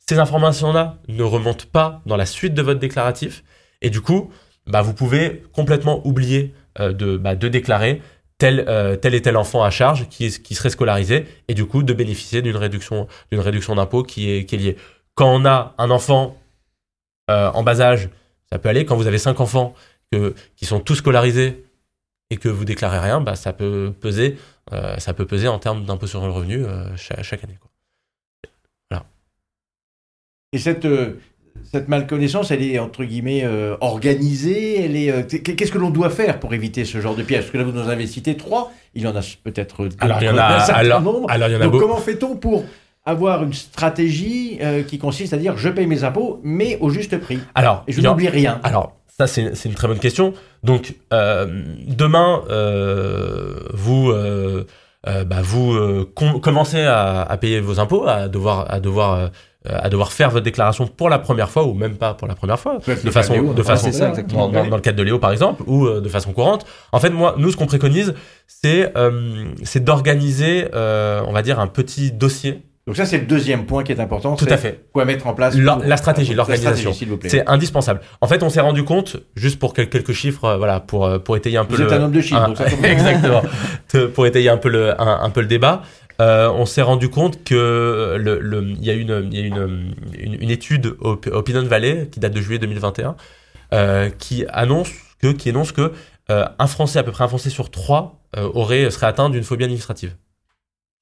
Ces 0.08 0.20
informations-là 0.20 0.98
ne 1.08 1.24
remontent 1.24 1.66
pas 1.72 2.02
dans 2.06 2.18
la 2.18 2.26
suite 2.26 2.54
de 2.54 2.62
votre 2.62 2.80
déclaratif. 2.80 3.44
Et 3.82 3.90
du 3.90 4.02
coup, 4.02 4.32
bah, 4.68 4.82
vous 4.82 4.94
pouvez 4.94 5.44
complètement 5.54 6.06
oublier 6.06 6.54
euh, 6.80 6.92
de, 6.92 7.16
bah, 7.16 7.36
de 7.36 7.48
déclarer 7.48 8.02
tel, 8.38 8.66
euh, 8.68 8.96
tel 8.98 9.16
et 9.16 9.22
tel 9.22 9.38
enfant 9.38 9.64
à 9.64 9.70
charge 9.70 10.08
qui, 10.10 10.30
qui 10.42 10.56
serait 10.56 10.70
scolarisé 10.70 11.26
et 11.48 11.54
du 11.54 11.66
coup 11.66 11.84
de 11.84 11.94
bénéficier 11.94 12.42
d'une 12.42 12.58
réduction, 12.58 13.08
d'une 13.32 13.42
réduction 13.42 13.76
d'impôt 13.76 14.04
qui 14.04 14.32
est, 14.32 14.46
qui 14.46 14.56
est 14.56 14.58
liée. 14.58 14.78
Quand 15.16 15.34
on 15.34 15.46
a 15.46 15.76
un 15.78 15.90
enfant 15.92 16.36
en 17.28 17.62
bas 17.62 17.80
âge, 17.80 18.10
ça 18.52 18.58
peut 18.58 18.70
aller. 18.70 18.86
Quand 18.86 18.96
vous 18.96 19.06
avez 19.06 19.20
cinq 19.20 19.40
enfants 19.40 19.76
que, 20.12 20.34
qui 20.56 20.66
sont 20.66 20.80
tous 20.80 20.96
scolarisés, 20.96 21.64
et 22.30 22.38
que 22.38 22.50
vous 22.50 22.66
déclarez 22.66 23.00
rien, 23.00 23.22
bah, 23.22 23.36
ça 23.36 23.54
peut 23.54 23.94
peser, 24.00 24.38
euh, 24.72 24.98
ça 24.98 25.14
peut 25.14 25.26
peser 25.26 25.48
en 25.48 25.60
termes 25.60 25.86
d'impôt 25.86 26.08
sur 26.08 26.24
le 26.24 26.32
revenu 26.32 26.64
euh, 26.64 26.96
chaque, 26.96 27.44
année. 27.44 27.58
Quoi. 27.60 27.72
Voilà. 28.90 29.06
Et 30.54 30.60
cette, 30.60 30.86
euh, 30.86 31.20
cette 31.72 31.88
malconnaissance, 31.88 32.52
elle 32.52 32.62
est 32.62 32.78
entre 32.78 33.04
guillemets 33.04 33.46
organisée. 33.82 34.86
Elle 34.86 34.96
est. 34.96 35.44
Qu'est-ce 35.44 35.72
que 35.72 35.78
l'on 35.78 35.90
doit 35.90 36.10
faire 36.10 36.40
pour 36.40 36.54
éviter 36.54 36.86
ce 36.86 37.02
genre 37.02 37.16
de 37.16 37.24
piège? 37.24 37.42
Parce 37.42 37.52
que 37.52 37.58
là, 37.58 37.64
vous 37.64 37.72
nous 37.72 37.90
avez 37.90 38.08
cité 38.08 38.38
trois. 38.38 38.72
Il 38.94 39.02
y 39.02 39.08
en 39.08 39.16
a 39.16 39.22
peut-être. 39.44 39.90
Alors 40.00 40.22
il 40.22 40.26
y 40.26 40.30
en 40.30 40.38
a. 40.38 40.44
Alors, 40.44 41.26
alors, 41.30 41.50
il 41.50 41.54
y 41.54 41.56
en 41.56 41.62
a 41.62 41.64
Donc, 41.66 41.80
comment 41.80 41.98
fait-on 41.98 42.36
pour 42.38 42.64
avoir 43.06 43.44
une 43.44 43.54
stratégie 43.54 44.60
qui 44.88 45.00
consiste 45.00 45.34
à 45.34 45.38
dire 45.38 45.58
je 45.58 45.70
paye 45.70 45.88
mes 45.88 46.04
impôts, 46.04 46.40
mais 46.44 46.78
au 46.80 46.92
juste 46.92 47.18
prix? 47.18 47.40
Alors, 47.56 47.84
et 47.88 47.92
je 47.92 48.02
n'oublie 48.02 48.30
rien. 48.30 48.62
Alors, 48.64 48.99
ça, 49.20 49.28
c'est 49.28 49.66
une 49.66 49.76
très 49.76 49.88
bonne 49.88 50.00
question. 50.00 50.34
Donc, 50.64 50.96
euh, 51.12 51.46
demain, 51.88 52.42
euh, 52.50 53.60
vous, 53.74 54.12
euh, 54.12 54.66
bah, 55.04 55.42
vous 55.42 56.06
commencez 56.42 56.82
à, 56.84 57.38
payer 57.40 57.60
vos 57.60 57.80
impôts, 57.80 58.08
à 58.08 58.30
devoir, 58.30 58.72
à 58.72 58.80
devoir, 58.80 59.30
à 59.66 59.90
devoir 59.90 60.14
faire 60.14 60.30
votre 60.30 60.46
déclaration 60.46 60.88
pour 60.88 61.10
la 61.10 61.20
première 61.20 61.50
fois 61.50 61.66
ou 61.66 61.74
même 61.74 61.98
pas 61.98 62.14
pour 62.14 62.30
la 62.30 62.36
première 62.36 62.60
fois, 62.60 62.78
de 62.78 63.12
façon, 63.12 63.54
de 63.54 63.64
façon, 63.64 63.90
dans, 64.30 64.48
dans, 64.50 64.76
le 64.76 64.82
cadre 64.82 64.98
de 64.98 65.04
Léo 65.04 65.20
par 65.20 65.32
exemple, 65.32 65.64
ou 65.68 65.90
de 65.90 66.10
façon 66.10 66.32
courante. 66.32 66.66
En 66.94 67.00
fait, 67.00 67.10
moi, 67.10 67.36
nous, 67.38 67.52
ce 67.52 67.58
qu'on 67.58 67.66
préconise, 67.66 68.14
c'est, 68.48 68.94
c'est 69.64 69.84
d'organiser, 69.84 70.68
on 70.74 71.34
va 71.34 71.42
dire, 71.42 71.60
un 71.60 71.68
petit 71.68 72.14
dossier 72.14 72.64
donc 72.90 72.96
ça, 72.96 73.06
c'est 73.06 73.20
le 73.20 73.28
deuxième 73.28 73.68
point 73.68 73.84
qui 73.84 73.92
est 73.92 74.00
important. 74.00 74.36
Tout 74.36 74.48
à 74.50 74.58
fait. 74.58 74.84
Quoi 74.94 75.06
mettre 75.06 75.28
en 75.28 75.36
place 75.36 75.56
La, 75.56 75.96
stratégie, 75.96 76.34
l'organisation. 76.34 76.92
C'est 77.28 77.48
indispensable. 77.48 78.02
En 78.20 78.28
fait, 78.28 78.42
on 78.42 78.50
s'est 78.50 78.62
rendu 78.62 78.84
compte, 78.84 79.18
juste 79.36 79.60
pour 79.60 79.76
quelques 79.76 80.12
chiffres, 80.12 80.46
euh, 80.46 80.58
voilà, 80.58 80.80
pour 80.80 81.06
euh, 81.06 81.20
pour 81.20 81.38
étayer 81.38 81.58
un 81.58 81.66
peu 81.66 81.76
Vous 81.76 81.84
le. 81.84 81.94
un 81.94 82.06
homme 82.06 82.12
de 82.12 82.20
chiffres. 82.20 82.48
donc 82.48 82.58
ça 82.58 82.66
exactement. 82.84 83.44
pour 84.16 84.26
étayer 84.26 84.50
un 84.50 84.58
peu 84.58 84.70
le 84.70 85.00
un, 85.00 85.30
peu 85.30 85.42
le 85.42 85.46
débat. 85.46 85.84
Euh, 86.20 86.50
on 86.50 86.66
s'est 86.66 86.82
rendu 86.82 87.10
compte 87.10 87.44
que 87.44 88.18
le, 88.20 88.40
le, 88.40 88.72
il 88.72 88.84
y 88.84 88.90
a 88.90 88.94
une, 88.94 89.30
y 89.32 89.38
a 89.38 89.46
une, 89.46 89.94
une, 90.18 90.50
étude 90.50 90.96
au, 91.00 91.12
au 91.12 91.44
Pinot 91.44 91.66
Valley 91.68 92.10
qui 92.12 92.20
date 92.20 92.34
de 92.34 92.42
juillet 92.42 92.58
2021 92.58 93.16
euh, 93.74 94.10
qui 94.18 94.46
annonce 94.50 94.90
que, 95.22 95.28
qui 95.28 95.50
énonce 95.50 95.74
que 95.74 95.94
euh, 96.32 96.46
un 96.58 96.66
Français, 96.66 96.98
à 96.98 97.04
peu 97.04 97.12
près 97.12 97.24
un 97.24 97.28
Français 97.28 97.52
sur 97.52 97.70
trois, 97.70 98.16
aurait 98.36 98.90
serait 98.90 99.06
atteint 99.06 99.30
d'une 99.30 99.44
phobie 99.44 99.66
administrative. 99.66 100.16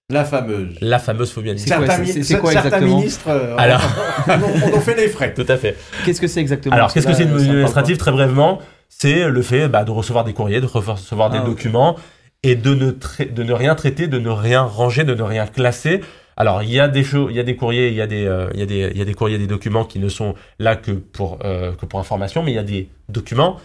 La 0.09 0.23
fameuse. 0.23 0.77
La 0.79 0.99
fameuse 0.99 1.31
phobie 1.31 1.51
mi 1.51 1.59
c'est 1.59 2.39
quoi 2.39 2.53
certains 2.53 2.79
ministres 2.79 3.27
euh, 3.27 3.57
Alors... 3.57 3.81
on, 4.29 4.77
on, 4.77 4.79
fait 4.79 4.95
les 4.95 5.09
frais. 5.09 5.33
Tout 5.33 5.45
à 5.49 5.57
fait. 5.57 5.75
Qu'est-ce 6.05 6.21
que 6.21 6.27
c'est 6.27 6.39
exactement? 6.39 6.73
Alors, 6.73 6.93
qu'est-ce 6.93 7.05
que 7.05 7.13
c'est 7.13 7.23
une 7.23 7.31
phobie 7.31 7.49
administrative 7.49 7.97
Très 7.97 8.11
brièvement, 8.11 8.59
c'est 8.87 9.27
le 9.27 9.41
fait 9.41 9.67
bah, 9.67 9.83
de 9.83 9.91
recevoir 9.91 10.23
des 10.23 10.31
courriers, 10.31 10.61
de 10.61 10.65
recevoir 10.65 11.29
des 11.29 11.39
ah, 11.39 11.45
documents 11.45 11.97
et 12.41 12.55
de 12.55 12.73
ne, 12.73 12.91
de 12.91 13.43
ne 13.43 13.51
rien 13.51 13.75
traiter, 13.75 14.07
de 14.07 14.17
ne 14.17 14.29
rien 14.29 14.61
ranger, 14.61 15.03
de 15.03 15.13
ne 15.13 15.23
rien 15.23 15.45
classer. 15.45 15.99
Alors, 16.37 16.63
il 16.63 16.69
y 16.69 16.79
a 16.79 16.87
des 16.87 17.03
choses, 17.03 17.27
il 17.31 17.35
y 17.35 17.41
a 17.41 17.43
des 17.43 17.57
courriers, 17.57 17.89
il 17.89 17.95
y 17.95 18.01
a 18.01 18.07
des, 18.07 18.25
euh, 18.27 18.49
il 18.53 18.61
y 18.61 18.63
a 18.63 18.65
des, 18.65 18.89
il 18.93 18.97
y 18.97 19.01
a 19.01 19.05
des 19.05 19.13
courriers, 19.13 19.37
des 19.37 19.47
documents 19.47 19.83
qui 19.83 19.99
ne 19.99 20.07
sont 20.07 20.35
là 20.57 20.77
que 20.77 20.91
pour, 20.91 21.39
euh, 21.43 21.73
que 21.73 21.85
pour 21.85 21.99
information, 21.99 22.43
mais 22.43 22.53
il 22.53 22.55
y 22.55 22.59
a 22.59 22.63
des 22.63 22.87
documents 23.09 23.59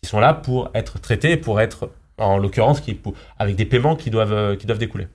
qui 0.00 0.08
sont 0.08 0.20
là 0.20 0.32
pour 0.32 0.70
être 0.74 1.00
traités, 1.00 1.36
pour 1.36 1.60
être, 1.60 1.90
en 2.18 2.38
l'occurrence, 2.38 2.80
qui, 2.80 3.00
avec 3.40 3.56
des 3.56 3.64
paiements 3.64 3.96
qui 3.96 4.10
doivent, 4.10 4.56
qui 4.58 4.66
doivent 4.66 4.78
découler. 4.78 5.08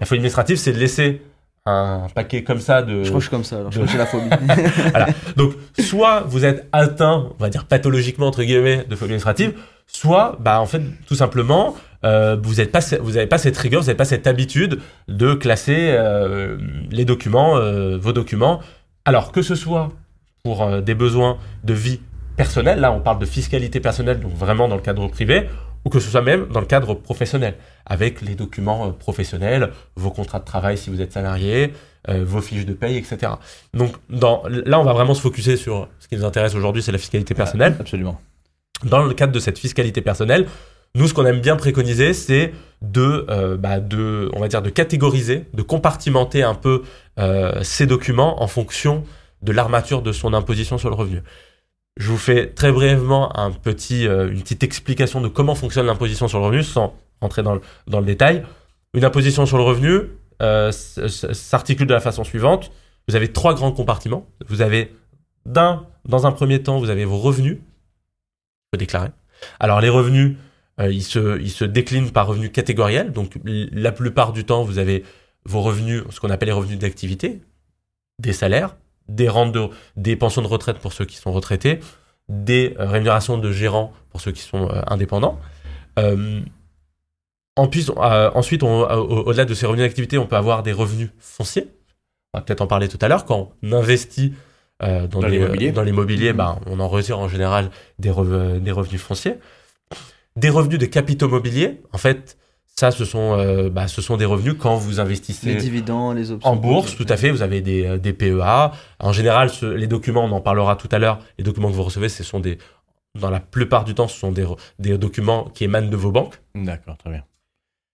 La 0.00 0.06
folie 0.06 0.18
administrative, 0.18 0.56
c'est 0.56 0.72
de 0.72 0.78
laisser 0.78 1.22
un 1.66 2.06
paquet 2.14 2.44
comme 2.44 2.60
ça 2.60 2.82
de. 2.82 3.02
Je 3.02 3.08
crois 3.08 3.18
que 3.18 3.24
je 3.24 3.28
suis 3.28 3.30
comme 3.30 3.44
ça, 3.44 3.56
alors 3.56 3.72
je 3.72 3.78
crois 3.78 3.86
que 3.86 3.92
j'ai 3.92 3.98
la 3.98 4.06
phobie. 4.06 4.28
voilà. 4.90 5.08
Donc, 5.36 5.54
soit 5.78 6.20
vous 6.20 6.44
êtes 6.44 6.68
atteint, 6.72 7.30
on 7.38 7.42
va 7.42 7.50
dire 7.50 7.64
pathologiquement, 7.64 8.28
entre 8.28 8.42
guillemets, 8.42 8.84
de 8.88 8.94
phobie 8.94 9.10
administrative, 9.12 9.54
soit, 9.86 10.36
bah, 10.40 10.60
en 10.60 10.66
fait, 10.66 10.82
tout 11.06 11.14
simplement, 11.16 11.74
euh, 12.04 12.36
vous 12.40 12.54
n'avez 12.54 12.68
pas, 12.68 12.80
vous 13.00 13.16
avez 13.16 13.26
pas 13.26 13.38
cette 13.38 13.56
rigueur, 13.56 13.80
vous 13.80 13.86
n'avez 13.86 13.96
pas 13.96 14.04
cette 14.04 14.26
habitude 14.26 14.80
de 15.08 15.34
classer 15.34 15.88
euh, 15.90 16.56
les 16.90 17.04
documents, 17.04 17.56
euh, 17.56 17.98
vos 17.98 18.12
documents. 18.12 18.60
Alors, 19.04 19.32
que 19.32 19.42
ce 19.42 19.54
soit 19.54 19.90
pour 20.44 20.80
des 20.80 20.94
besoins 20.94 21.38
de 21.64 21.74
vie 21.74 22.00
personnelle, 22.36 22.78
là, 22.78 22.92
on 22.92 23.00
parle 23.00 23.18
de 23.18 23.26
fiscalité 23.26 23.80
personnelle, 23.80 24.20
donc 24.20 24.32
vraiment 24.32 24.68
dans 24.68 24.76
le 24.76 24.82
cadre 24.82 25.08
privé, 25.08 25.48
ou 25.86 25.88
que 25.88 26.00
ce 26.00 26.10
soit 26.10 26.20
même 26.20 26.48
dans 26.48 26.58
le 26.58 26.66
cadre 26.66 26.94
professionnel, 26.94 27.54
avec 27.86 28.20
les 28.20 28.34
documents 28.34 28.88
euh, 28.88 28.90
professionnels, 28.90 29.70
vos 29.94 30.10
contrats 30.10 30.40
de 30.40 30.44
travail 30.44 30.76
si 30.76 30.90
vous 30.90 31.00
êtes 31.00 31.12
salarié, 31.12 31.72
euh, 32.08 32.24
vos 32.24 32.40
fiches 32.40 32.66
de 32.66 32.72
paye, 32.72 32.96
etc. 32.96 33.34
Donc 33.72 33.92
dans, 34.10 34.42
là, 34.48 34.80
on 34.80 34.82
va 34.82 34.92
vraiment 34.92 35.14
se 35.14 35.20
focuser 35.20 35.56
sur 35.56 35.88
ce 36.00 36.08
qui 36.08 36.16
nous 36.16 36.24
intéresse 36.24 36.56
aujourd'hui, 36.56 36.82
c'est 36.82 36.90
la 36.90 36.98
fiscalité 36.98 37.34
personnelle. 37.34 37.76
absolument. 37.78 38.20
Dans 38.82 39.04
le 39.04 39.14
cadre 39.14 39.32
de 39.32 39.38
cette 39.38 39.60
fiscalité 39.60 40.00
personnelle, 40.00 40.46
nous, 40.96 41.06
ce 41.06 41.14
qu'on 41.14 41.24
aime 41.24 41.40
bien 41.40 41.54
préconiser, 41.54 42.14
c'est 42.14 42.52
de, 42.82 43.24
euh, 43.30 43.56
bah, 43.56 43.78
de, 43.78 44.28
on 44.34 44.40
va 44.40 44.48
dire, 44.48 44.62
de 44.62 44.70
catégoriser, 44.70 45.44
de 45.54 45.62
compartimenter 45.62 46.42
un 46.42 46.54
peu 46.54 46.82
ces 47.62 47.86
documents 47.86 48.42
en 48.42 48.46
fonction 48.46 49.04
de 49.42 49.52
l'armature 49.52 50.02
de 50.02 50.12
son 50.12 50.34
imposition 50.34 50.76
sur 50.78 50.90
le 50.90 50.96
revenu. 50.96 51.22
Je 51.96 52.10
vous 52.10 52.18
fais 52.18 52.48
très 52.48 52.72
brièvement 52.72 53.36
un 53.38 53.50
petit, 53.50 54.06
euh, 54.06 54.30
une 54.30 54.42
petite 54.42 54.62
explication 54.62 55.20
de 55.22 55.28
comment 55.28 55.54
fonctionne 55.54 55.86
l'imposition 55.86 56.28
sur 56.28 56.38
le 56.38 56.44
revenu 56.44 56.62
sans 56.62 56.94
rentrer 57.22 57.42
dans 57.42 57.54
le, 57.54 58.04
détail. 58.04 58.44
Une 58.92 59.04
imposition 59.04 59.46
sur 59.46 59.56
le 59.56 59.62
revenu 59.62 60.00
euh, 60.42 60.70
s'articule 60.72 61.86
de 61.86 61.94
la 61.94 62.00
façon 62.00 62.22
suivante. 62.22 62.70
Vous 63.08 63.16
avez 63.16 63.32
trois 63.32 63.54
grands 63.54 63.72
compartiments. 63.72 64.26
Vous 64.46 64.60
avez 64.60 64.92
d'un, 65.46 65.86
dans 66.04 66.26
un 66.26 66.32
premier 66.32 66.62
temps, 66.62 66.78
vous 66.78 66.90
avez 66.90 67.06
vos 67.06 67.18
revenus, 67.18 67.58
faut 68.74 68.78
déclarer. 68.78 69.08
Alors 69.58 69.80
les 69.80 69.88
revenus, 69.88 70.36
euh, 70.80 70.92
ils, 70.92 71.02
se, 71.02 71.40
ils 71.40 71.50
se 71.50 71.64
déclinent 71.64 72.10
par 72.10 72.26
revenus 72.26 72.50
catégoriels. 72.52 73.12
Donc 73.12 73.38
la 73.44 73.92
plupart 73.92 74.34
du 74.34 74.44
temps, 74.44 74.64
vous 74.64 74.78
avez 74.78 75.02
vos 75.46 75.62
revenus, 75.62 76.02
ce 76.10 76.20
qu'on 76.20 76.30
appelle 76.30 76.48
les 76.48 76.52
revenus 76.52 76.78
d'activité, 76.78 77.40
des 78.18 78.34
salaires, 78.34 78.76
des 79.08 79.28
rentes 79.28 79.52
de, 79.52 79.68
des 79.96 80.16
pensions 80.16 80.42
de 80.42 80.46
retraite 80.46 80.78
pour 80.78 80.92
ceux 80.92 81.04
qui 81.04 81.16
sont 81.16 81.32
retraités, 81.32 81.80
des 82.28 82.74
euh, 82.78 82.86
rémunérations 82.86 83.38
de 83.38 83.52
gérants 83.52 83.92
pour 84.10 84.20
ceux 84.20 84.32
qui 84.32 84.42
sont 84.42 84.68
euh, 84.68 84.80
indépendants. 84.86 85.38
Euh, 85.98 86.40
en 87.56 87.68
plus, 87.68 87.90
ensuite, 87.90 88.62
au-delà 88.62 89.46
de 89.46 89.54
ces 89.54 89.64
revenus 89.64 89.86
d'activité, 89.86 90.18
on 90.18 90.26
peut 90.26 90.36
avoir 90.36 90.62
des 90.62 90.72
revenus 90.72 91.08
fonciers. 91.18 91.68
On 92.34 92.38
va 92.38 92.44
peut-être 92.44 92.60
en 92.60 92.66
parler 92.66 92.86
tout 92.86 92.98
à 93.00 93.08
l'heure. 93.08 93.24
Quand 93.24 93.52
on 93.62 93.72
investit 93.72 94.34
dans, 94.78 95.06
dans 95.06 95.26
l'immobilier, 95.82 96.34
bah, 96.34 96.58
on 96.66 96.80
en 96.80 96.88
retire 96.88 97.18
en 97.18 97.28
général 97.28 97.70
des, 97.98 98.10
des 98.10 98.72
revenus 98.72 99.00
fonciers. 99.00 99.38
Des 100.36 100.50
revenus 100.50 100.78
de 100.78 100.84
capitaux 100.84 101.28
mobiliers. 101.28 101.80
En 101.94 101.98
fait, 101.98 102.36
ça, 102.78 102.90
ce 102.90 103.06
sont, 103.06 103.38
euh, 103.38 103.70
bah, 103.70 103.88
ce 103.88 104.02
sont 104.02 104.18
des 104.18 104.26
revenus 104.26 104.54
quand 104.58 104.76
vous 104.76 105.00
investissez. 105.00 105.46
Les 105.46 105.54
dividendes, 105.54 106.16
les 106.16 106.30
options. 106.30 106.50
En 106.50 106.56
bourse, 106.56 106.94
tout 106.94 107.06
à 107.08 107.16
fait. 107.16 107.30
Vous 107.30 107.40
avez 107.40 107.62
des, 107.62 107.86
euh, 107.86 107.98
des 107.98 108.12
PEA. 108.12 108.72
En 109.00 109.12
général, 109.12 109.50
les 109.62 109.86
documents, 109.86 110.24
on 110.24 110.32
en 110.32 110.42
parlera 110.42 110.76
tout 110.76 110.88
à 110.92 110.98
l'heure. 110.98 111.18
Les 111.38 111.44
documents 111.44 111.70
que 111.70 111.74
vous 111.74 111.82
recevez, 111.82 112.10
ce 112.10 112.22
sont 112.22 112.38
des, 112.38 112.58
dans 113.18 113.30
la 113.30 113.40
plupart 113.40 113.84
du 113.84 113.94
temps, 113.94 114.08
ce 114.08 114.18
sont 114.18 114.30
des, 114.30 114.46
des 114.78 114.98
documents 114.98 115.44
qui 115.54 115.64
émanent 115.64 115.88
de 115.88 115.96
vos 115.96 116.10
banques. 116.10 116.38
D'accord, 116.54 116.98
très 116.98 117.08
bien. 117.08 117.24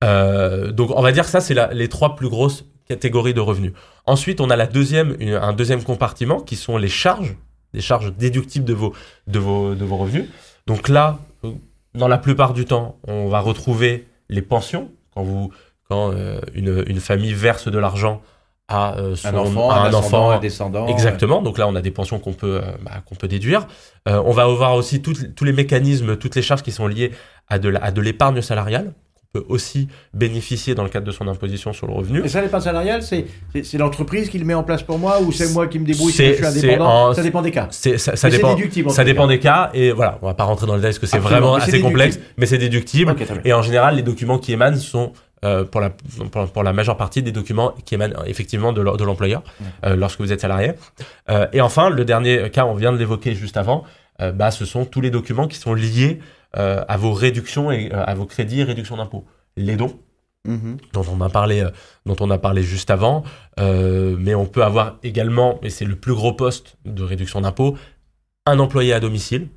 Euh, 0.02 0.72
donc, 0.72 0.90
on 0.90 1.02
va 1.02 1.12
dire 1.12 1.24
que 1.24 1.30
ça, 1.30 1.40
c'est 1.40 1.54
les 1.72 1.88
trois 1.88 2.16
plus 2.16 2.28
grosses 2.28 2.64
catégories 2.88 3.34
de 3.34 3.40
revenus. 3.40 3.72
Ensuite, 4.04 4.40
on 4.40 4.50
a 4.50 4.56
la 4.56 4.66
deuxième, 4.66 5.16
un 5.20 5.52
deuxième 5.52 5.84
compartiment 5.84 6.40
qui 6.40 6.56
sont 6.56 6.76
les 6.76 6.88
charges, 6.88 7.36
les 7.72 7.80
charges 7.80 8.12
déductibles 8.16 8.64
de 8.64 8.74
vos, 8.74 8.92
de 9.28 9.38
vos, 9.38 9.76
de 9.76 9.84
vos 9.84 9.96
revenus. 9.96 10.24
Donc 10.66 10.88
là, 10.88 11.20
dans 11.94 12.08
la 12.08 12.18
plupart 12.18 12.52
du 12.52 12.64
temps, 12.64 12.98
on 13.06 13.28
va 13.28 13.38
retrouver 13.38 14.08
les 14.32 14.42
pensions, 14.42 14.90
quand, 15.14 15.22
vous, 15.22 15.50
quand 15.88 16.12
euh, 16.12 16.40
une, 16.54 16.84
une, 16.86 17.00
famille 17.00 17.34
verse 17.34 17.68
de 17.68 17.78
l'argent 17.78 18.22
à, 18.68 18.96
euh, 18.98 19.14
son, 19.14 19.28
un 19.28 19.34
enfant, 19.34 19.70
un, 19.70 19.94
enfant, 19.94 20.30
un 20.30 20.38
descendant. 20.38 20.86
Exactement. 20.88 21.42
Donc 21.42 21.58
là, 21.58 21.68
on 21.68 21.74
a 21.74 21.82
des 21.82 21.90
pensions 21.90 22.18
qu'on 22.18 22.32
peut, 22.32 22.60
euh, 22.62 22.72
bah, 22.82 23.02
qu'on 23.06 23.14
peut 23.14 23.28
déduire. 23.28 23.66
on 24.06 24.32
va 24.32 24.44
avoir 24.44 24.74
aussi 24.74 25.02
tous 25.02 25.44
les 25.44 25.52
mécanismes, 25.52 26.16
toutes 26.16 26.34
les 26.34 26.42
charges 26.42 26.62
qui 26.62 26.72
sont 26.72 26.86
liées 26.86 27.12
à 27.48 27.56
à 27.56 27.90
de 27.90 28.00
l'épargne 28.00 28.40
salariale 28.40 28.94
peut 29.32 29.44
aussi 29.48 29.88
bénéficier 30.12 30.74
dans 30.74 30.82
le 30.82 30.90
cadre 30.90 31.06
de 31.06 31.12
son 31.12 31.26
imposition 31.26 31.72
sur 31.72 31.86
le 31.86 31.94
revenu. 31.94 32.22
Et 32.24 32.28
ça, 32.28 32.42
l'épargne 32.42 32.64
salariale, 32.64 33.02
c'est, 33.02 33.24
c'est, 33.62 33.78
l'entreprise 33.78 34.28
qui 34.28 34.38
le 34.38 34.44
met 34.44 34.54
en 34.54 34.62
place 34.62 34.82
pour 34.82 34.98
moi 34.98 35.20
ou 35.22 35.32
c'est 35.32 35.52
moi 35.52 35.66
qui 35.68 35.78
me 35.78 35.86
débrouille 35.86 36.12
si 36.12 36.24
je 36.24 36.34
suis 36.34 36.44
indépendant? 36.44 37.14
Ça 37.14 37.22
dépend 37.22 37.42
des 37.42 37.50
cas. 37.50 37.68
C'est, 37.70 37.96
ça, 37.96 38.14
ça 38.14 38.28
dépend, 38.28 38.56
ça 38.88 39.04
dépend 39.04 39.26
des 39.26 39.38
cas 39.38 39.70
et 39.72 39.92
voilà, 39.92 40.18
on 40.22 40.26
va 40.26 40.34
pas 40.34 40.44
rentrer 40.44 40.66
dans 40.66 40.74
le 40.74 40.80
détail 40.80 40.92
parce 40.92 40.98
que 40.98 41.06
c'est 41.06 41.18
vraiment 41.18 41.54
assez 41.54 41.80
complexe, 41.80 42.20
mais 42.36 42.46
c'est 42.46 42.58
déductible. 42.58 43.14
et 43.44 43.52
en 43.52 43.62
général, 43.62 43.96
les 43.96 44.02
documents 44.02 44.38
qui 44.38 44.52
émanent 44.52 44.76
sont 44.76 45.12
euh, 45.44 45.64
pour, 45.64 45.80
la, 45.80 45.90
pour, 45.90 46.62
la 46.62 46.72
majeure 46.72 46.96
partie 46.96 47.20
des 47.20 47.32
documents 47.32 47.74
qui 47.84 47.94
émanent 47.94 48.22
effectivement 48.26 48.72
de, 48.72 48.80
de 48.80 49.04
l'employeur 49.04 49.42
euh, 49.84 49.96
lorsque 49.96 50.20
vous 50.20 50.32
êtes 50.32 50.40
salarié. 50.40 50.74
Euh, 51.30 51.46
et 51.52 51.60
enfin, 51.60 51.90
le 51.90 52.04
dernier 52.04 52.48
cas, 52.50 52.64
on 52.64 52.74
vient 52.74 52.92
de 52.92 52.96
l'évoquer 52.96 53.34
juste 53.34 53.56
avant, 53.56 53.82
euh, 53.82 54.01
bah, 54.18 54.50
ce 54.50 54.64
sont 54.64 54.84
tous 54.84 55.00
les 55.00 55.10
documents 55.10 55.48
qui 55.48 55.56
sont 55.56 55.74
liés 55.74 56.20
euh, 56.58 56.84
à 56.86 56.98
vos 56.98 57.14
réductions 57.14 57.72
et 57.72 57.90
euh, 57.94 58.04
à 58.04 58.14
vos 58.14 58.26
crédits 58.26 58.60
et 58.60 58.64
réductions 58.64 58.98
d'impôts. 58.98 59.24
Les 59.56 59.74
dons, 59.76 59.98
mhm. 60.46 60.76
dont 60.92 61.04
on 61.10 61.18
a 61.22 61.30
parlé, 61.30 61.60
euh, 61.60 61.70
dont 62.04 62.16
on 62.20 62.30
a 62.30 62.36
parlé 62.36 62.62
juste 62.62 62.90
avant. 62.90 63.24
mais 63.58 64.34
on 64.34 64.44
peut 64.44 64.62
avoir 64.62 64.98
également, 65.02 65.58
et 65.62 65.70
c'est 65.70 65.86
le 65.86 65.96
plus 65.96 66.12
gros 66.12 66.34
poste 66.34 66.76
de 66.84 67.02
réduction 67.02 67.40
d'impôts, 67.40 67.78
un 68.44 68.58
employé 68.58 68.92
à 68.92 69.00
domicile. 69.00 69.48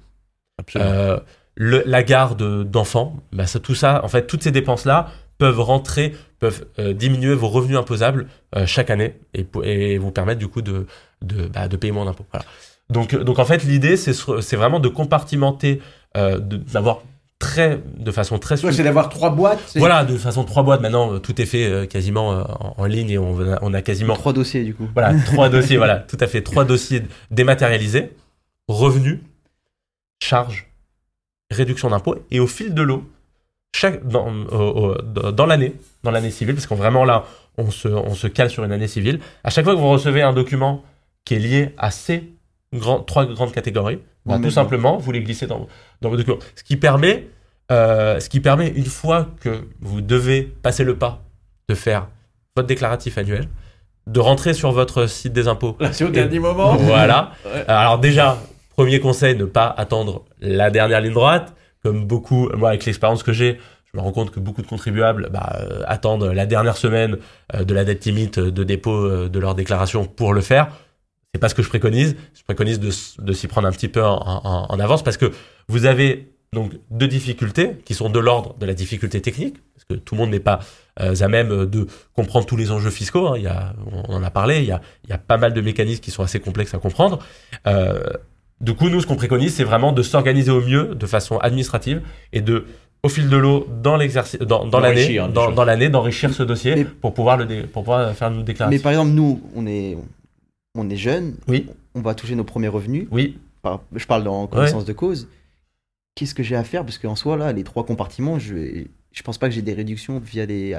la 1.57 2.03
garde 2.03 2.63
d'enfants, 2.63 3.17
bah 3.33 3.45
tout 3.61 3.75
ça, 3.75 4.03
en 4.03 4.07
fait, 4.07 4.25
toutes 4.25 4.43
ces 4.43 4.51
dépenses-là 4.51 5.09
peuvent 5.37 5.59
rentrer, 5.59 6.13
peuvent 6.39 6.65
diminuer 6.93 7.33
vos 7.33 7.49
revenus 7.49 7.77
imposables 7.77 8.27
chaque 8.65 8.89
année 8.89 9.15
et, 9.33 9.45
et, 9.63 9.97
vous 9.97 10.11
permettre 10.11 10.39
du 10.39 10.47
coup 10.47 10.61
de, 10.61 10.87
de, 11.21 11.47
bah, 11.47 11.67
de 11.67 11.75
payer 11.75 11.91
moins 11.91 12.05
d'impôts. 12.05 12.25
Voilà. 12.31 12.45
Donc, 12.89 13.15
donc 13.15 13.39
en 13.39 13.45
fait, 13.45 13.63
l'idée, 13.63 13.97
c'est 13.97 14.55
vraiment 14.55 14.79
de 14.79 14.89
compartimenter 14.89 15.81
euh, 16.17 16.39
d'avoir 16.39 17.01
très 17.37 17.81
de 17.97 18.11
façon 18.11 18.39
très 18.39 18.55
c'est 18.55 18.83
d'avoir 18.83 19.09
trois 19.09 19.29
boîtes 19.29 19.73
voilà 19.75 20.05
de 20.05 20.17
façon 20.17 20.45
trois 20.45 20.63
boîtes. 20.63 20.79
Maintenant 20.79 21.13
euh, 21.13 21.19
tout 21.19 21.41
est 21.41 21.45
fait 21.45 21.65
euh, 21.65 21.85
quasiment 21.85 22.45
en, 22.77 22.85
ligne 22.85 23.09
et 23.09 23.17
on 23.17 23.37
a, 23.41 23.59
on 23.61 23.73
a 23.73 23.81
quasiment 23.81 24.15
trois 24.15 24.31
dossiers 24.31 24.63
du 24.63 24.73
coup. 24.73 24.87
Voilà 24.93 25.13
trois 25.25 25.49
dossiers 25.55 25.75
voilà 25.75 25.97
tout 25.97 26.17
à 26.21 26.27
fait. 26.27 26.41
Trois 26.41 26.63
dossiers 26.63 27.03
dématérialisés 27.31 28.11
revenus 28.69 29.19
charges 30.21 30.67
réduction 31.51 31.89
d'impôts 31.89 32.15
et 32.31 32.39
au 32.39 32.47
fil 32.47 32.73
de 32.73 32.81
l'eau 32.81 33.03
chaque 33.75 34.07
dans, 34.07 34.31
dans 35.33 35.45
l'année 35.45 35.75
dans 36.03 36.11
l'année 36.11 36.31
civile 36.31 36.55
parce 36.55 36.67
qu'on 36.67 36.75
vraiment 36.75 37.03
là 37.03 37.25
on 37.57 37.71
se, 37.71 37.89
on 37.89 38.15
se 38.15 38.27
cale 38.27 38.49
sur 38.49 38.63
une 38.63 38.71
année 38.71 38.87
civile. 38.87 39.19
À 39.43 39.49
chaque 39.49 39.65
fois 39.65 39.73
que 39.73 39.79
vous 39.79 39.89
recevez 39.89 40.21
un 40.21 40.33
document 40.33 40.83
qui 41.25 41.35
est 41.35 41.39
lié 41.39 41.73
à 41.77 41.91
ces 41.91 42.29
grand, 42.77 42.99
trois 42.99 43.25
grandes 43.25 43.51
catégories 43.51 43.99
tout 44.41 44.51
simplement, 44.51 44.97
vous 44.97 45.11
les 45.11 45.21
glissez 45.21 45.47
dans, 45.47 45.67
dans 46.01 46.09
vos 46.09 46.17
documents. 46.17 46.39
Ce 46.55 46.63
qui 46.63 46.77
permet, 46.77 47.27
euh, 47.71 48.19
ce 48.19 48.29
qui 48.29 48.39
permet, 48.39 48.69
une 48.69 48.85
fois 48.85 49.27
que 49.39 49.67
vous 49.81 50.01
devez 50.01 50.41
passer 50.41 50.83
le 50.83 50.95
pas 50.95 51.23
de 51.69 51.75
faire 51.75 52.07
votre 52.55 52.67
déclaratif 52.67 53.17
annuel, 53.17 53.47
de 54.07 54.19
rentrer 54.19 54.53
sur 54.53 54.71
votre 54.71 55.07
site 55.07 55.33
des 55.33 55.47
impôts. 55.47 55.75
Là, 55.79 55.89
c'est 55.93 56.05
au 56.05 56.09
dernier 56.09 56.39
moment. 56.39 56.75
Voilà. 56.75 57.31
Alors 57.67 57.99
déjà, 57.99 58.37
premier 58.75 58.99
conseil, 58.99 59.35
ne 59.35 59.45
pas 59.45 59.73
attendre 59.77 60.23
la 60.41 60.69
dernière 60.69 61.01
ligne 61.01 61.13
droite. 61.13 61.53
Comme 61.83 62.05
beaucoup, 62.05 62.49
moi 62.55 62.69
avec 62.69 62.85
l'expérience 62.85 63.21
que 63.21 63.31
j'ai, 63.31 63.59
je 63.93 63.99
me 63.99 64.01
rends 64.01 64.11
compte 64.11 64.31
que 64.31 64.39
beaucoup 64.39 64.63
de 64.63 64.67
contribuables 64.67 65.29
bah, 65.31 65.59
euh, 65.59 65.83
attendent 65.85 66.23
la 66.23 66.47
dernière 66.47 66.77
semaine 66.77 67.17
euh, 67.53 67.63
de 67.63 67.73
la 67.75 67.83
dette 67.83 68.05
limite 68.05 68.39
de 68.39 68.63
dépôt 68.63 69.27
de 69.27 69.39
leur 69.39 69.53
déclaration 69.53 70.05
pour 70.05 70.33
le 70.33 70.41
faire 70.41 70.69
c'est 71.35 71.39
pas 71.39 71.49
ce 71.49 71.55
que 71.55 71.63
je 71.63 71.67
préconise. 71.67 72.15
Je 72.33 72.43
préconise 72.43 72.79
de, 72.79 73.33
s'y 73.33 73.47
prendre 73.49 73.67
un 73.67 73.71
petit 73.71 73.89
peu 73.89 74.01
en, 74.01 74.79
avance 74.79 75.03
parce 75.03 75.17
que 75.17 75.33
vous 75.67 75.85
avez 75.85 76.31
donc 76.53 76.71
de 76.91 77.05
difficultés 77.07 77.71
qui 77.83 77.93
sont 77.93 78.09
de 78.09 78.19
l'ordre 78.19 78.55
de 78.57 78.65
la 78.65 78.73
difficulté 78.73 79.19
technique, 79.19 79.57
parce 79.73 79.83
que 79.83 79.95
tout 79.95 80.15
le 80.15 80.21
monde 80.21 80.29
n'est 80.29 80.39
pas 80.39 80.61
euh, 81.01 81.13
à 81.19 81.27
même 81.27 81.65
de 81.65 81.87
comprendre 82.13 82.45
tous 82.45 82.55
les 82.55 82.71
enjeux 82.71 82.89
fiscaux. 82.89 83.27
Hein. 83.27 83.33
Il 83.35 83.43
y 83.43 83.47
a, 83.47 83.73
on 83.85 84.13
en 84.13 84.23
a 84.23 84.29
parlé, 84.29 84.59
il 84.59 84.65
y 84.65 84.71
a, 84.71 84.79
il 85.03 85.09
y 85.09 85.13
a 85.13 85.17
pas 85.17 85.35
mal 85.35 85.53
de 85.53 85.59
mécanismes 85.59 85.99
qui 85.99 86.09
sont 86.09 86.23
assez 86.23 86.39
complexes 86.39 86.73
à 86.73 86.77
comprendre. 86.77 87.19
Euh, 87.67 88.01
du 88.61 88.73
coup, 88.73 88.87
nous, 88.87 89.01
ce 89.01 89.07
qu'on 89.07 89.17
préconise, 89.17 89.53
c'est 89.53 89.65
vraiment 89.65 89.91
de 89.91 90.03
s'organiser 90.03 90.51
au 90.51 90.61
mieux 90.61 90.95
de 90.95 91.05
façon 91.05 91.37
administrative 91.39 92.01
et 92.31 92.39
de 92.39 92.65
au 93.03 93.09
fil 93.09 93.27
de 93.27 93.35
l'eau 93.35 93.67
dans 93.83 93.97
l'exercice 93.97 94.39
dans, 94.39 94.65
dans 94.65 94.79
l'année 94.79 95.19
dans, 95.33 95.51
dans 95.51 95.65
l'année 95.65 95.89
d'enrichir 95.89 96.33
ce 96.33 96.43
dossier 96.43 96.85
pour 97.01 97.13
pouvoir 97.13 97.35
le 97.35 97.45
pour 97.67 97.83
pouvoir 97.83 98.15
faire 98.15 98.29
une 98.29 98.45
déclaration. 98.45 98.75
Mais 98.75 98.81
par 98.81 98.93
exemple 98.93 99.11
nous 99.11 99.41
on 99.53 99.67
est 99.67 99.97
on 100.75 100.89
est 100.89 100.97
jeunes, 100.97 101.35
oui. 101.47 101.67
on 101.93 102.01
va 102.01 102.13
toucher 102.15 102.35
nos 102.35 102.43
premiers 102.43 102.67
revenus. 102.67 103.07
Oui. 103.11 103.39
je 103.95 104.05
parle 104.05 104.27
en 104.27 104.47
connaissance 104.47 104.85
de 104.85 104.93
cause. 104.93 105.27
Qu'est-ce 106.15 106.35
que 106.35 106.43
j'ai 106.43 106.55
à 106.55 106.63
faire? 106.63 106.83
Parce 106.85 106.97
qu'en 106.97 107.15
soi 107.15 107.37
là 107.37 107.51
les 107.51 107.63
trois 107.63 107.85
compartiments 107.85 108.39
je 108.39 108.85
je 109.11 109.23
pense 109.23 109.37
pas 109.37 109.47
que 109.47 109.55
j'ai 109.55 109.61
des 109.61 109.73
réductions 109.73 110.19
via 110.19 110.45
des 110.45 110.75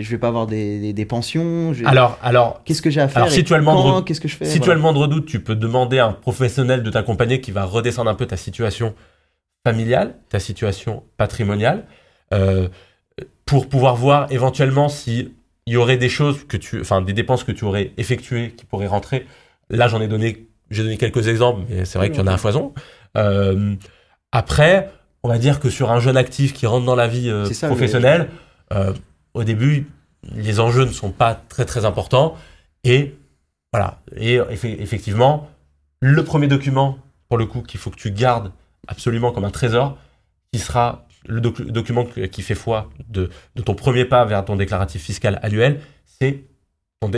je 0.00 0.08
vais 0.08 0.18
pas 0.18 0.28
avoir 0.28 0.46
des, 0.46 0.92
des, 0.92 1.04
pensions. 1.04 1.72
Alors, 1.84 2.18
alors, 2.22 2.62
qu'est-ce 2.64 2.80
que 2.80 2.88
j'ai 2.88 3.00
à 3.00 3.08
faire? 3.08 3.24
Alors, 3.24 3.30
si 3.32 3.44
tu 3.44 3.52
as 3.52 3.58
le 3.58 3.64
moindre, 3.64 4.02
qu'est-ce 4.02 4.20
que 4.20 4.28
je 4.28 4.36
fais? 4.36 4.46
Si 4.46 4.58
tu 4.58 4.70
as 4.70 4.74
le 4.74 4.80
moindre 4.80 5.06
doute, 5.06 5.26
tu 5.26 5.40
peux 5.40 5.54
demander 5.54 5.98
à 5.98 6.06
un 6.06 6.12
professionnel 6.12 6.82
de 6.82 6.90
t'accompagner 6.90 7.42
qui 7.42 7.50
va 7.50 7.64
redescendre 7.64 8.10
un 8.10 8.14
peu 8.14 8.24
ta 8.24 8.38
situation 8.38 8.94
familiale, 9.64 10.16
ta 10.30 10.40
situation 10.40 11.02
patrimoniale, 11.18 11.84
euh, 12.32 12.68
pour 13.44 13.68
pouvoir 13.68 13.96
voir 13.96 14.32
éventuellement 14.32 14.88
si 14.88 15.34
il 15.66 15.74
y 15.74 15.76
aurait 15.76 15.96
des 15.96 16.08
choses 16.08 16.44
que 16.46 16.56
tu, 16.56 16.80
enfin, 16.80 17.02
des 17.02 17.12
dépenses 17.12 17.44
que 17.44 17.52
tu 17.52 17.64
aurais 17.64 17.92
effectuées 17.96 18.52
qui 18.56 18.64
pourraient 18.64 18.86
rentrer. 18.86 19.26
Là, 19.70 19.88
j'en 19.88 20.00
ai 20.00 20.08
donné, 20.08 20.48
j'ai 20.70 20.82
donné 20.82 20.98
quelques 20.98 21.28
exemples, 21.28 21.62
mais 21.68 21.84
c'est 21.84 21.98
vrai 21.98 22.10
qu'il 22.10 22.20
y 22.20 22.22
en 22.22 22.26
a 22.26 22.32
un 22.32 22.38
foison. 22.38 22.74
Euh, 23.16 23.74
après, 24.32 24.90
on 25.22 25.28
va 25.28 25.38
dire 25.38 25.60
que 25.60 25.70
sur 25.70 25.92
un 25.92 26.00
jeune 26.00 26.16
actif 26.16 26.52
qui 26.52 26.66
rentre 26.66 26.84
dans 26.84 26.96
la 26.96 27.06
vie 27.06 27.30
euh, 27.30 27.48
professionnelle, 27.66 28.28
euh, 28.72 28.92
au 29.34 29.44
début, 29.44 29.88
les 30.34 30.60
enjeux 30.60 30.84
ne 30.84 30.92
sont 30.92 31.10
pas 31.10 31.34
très 31.34 31.64
très 31.64 31.84
importants. 31.84 32.36
Et 32.84 33.14
voilà. 33.72 34.00
Et 34.16 34.38
effectivement, 34.62 35.48
le 36.00 36.24
premier 36.24 36.48
document, 36.48 36.98
pour 37.28 37.38
le 37.38 37.46
coup, 37.46 37.62
qu'il 37.62 37.78
faut 37.78 37.90
que 37.90 37.96
tu 37.96 38.10
gardes 38.10 38.52
absolument 38.88 39.30
comme 39.30 39.44
un 39.44 39.50
trésor, 39.50 39.96
qui 40.52 40.58
sera 40.58 41.06
le 41.26 41.40
document 41.40 42.04
qui 42.04 42.42
fait 42.42 42.54
foi 42.54 42.90
de, 43.08 43.30
de, 43.56 43.62
ton 43.62 43.74
premier 43.74 44.04
pas 44.04 44.24
vers 44.24 44.44
ton 44.44 44.56
déclaratif 44.56 45.02
fiscal 45.02 45.38
annuel, 45.42 45.80
c'est 46.04 46.44
ton, 47.00 47.10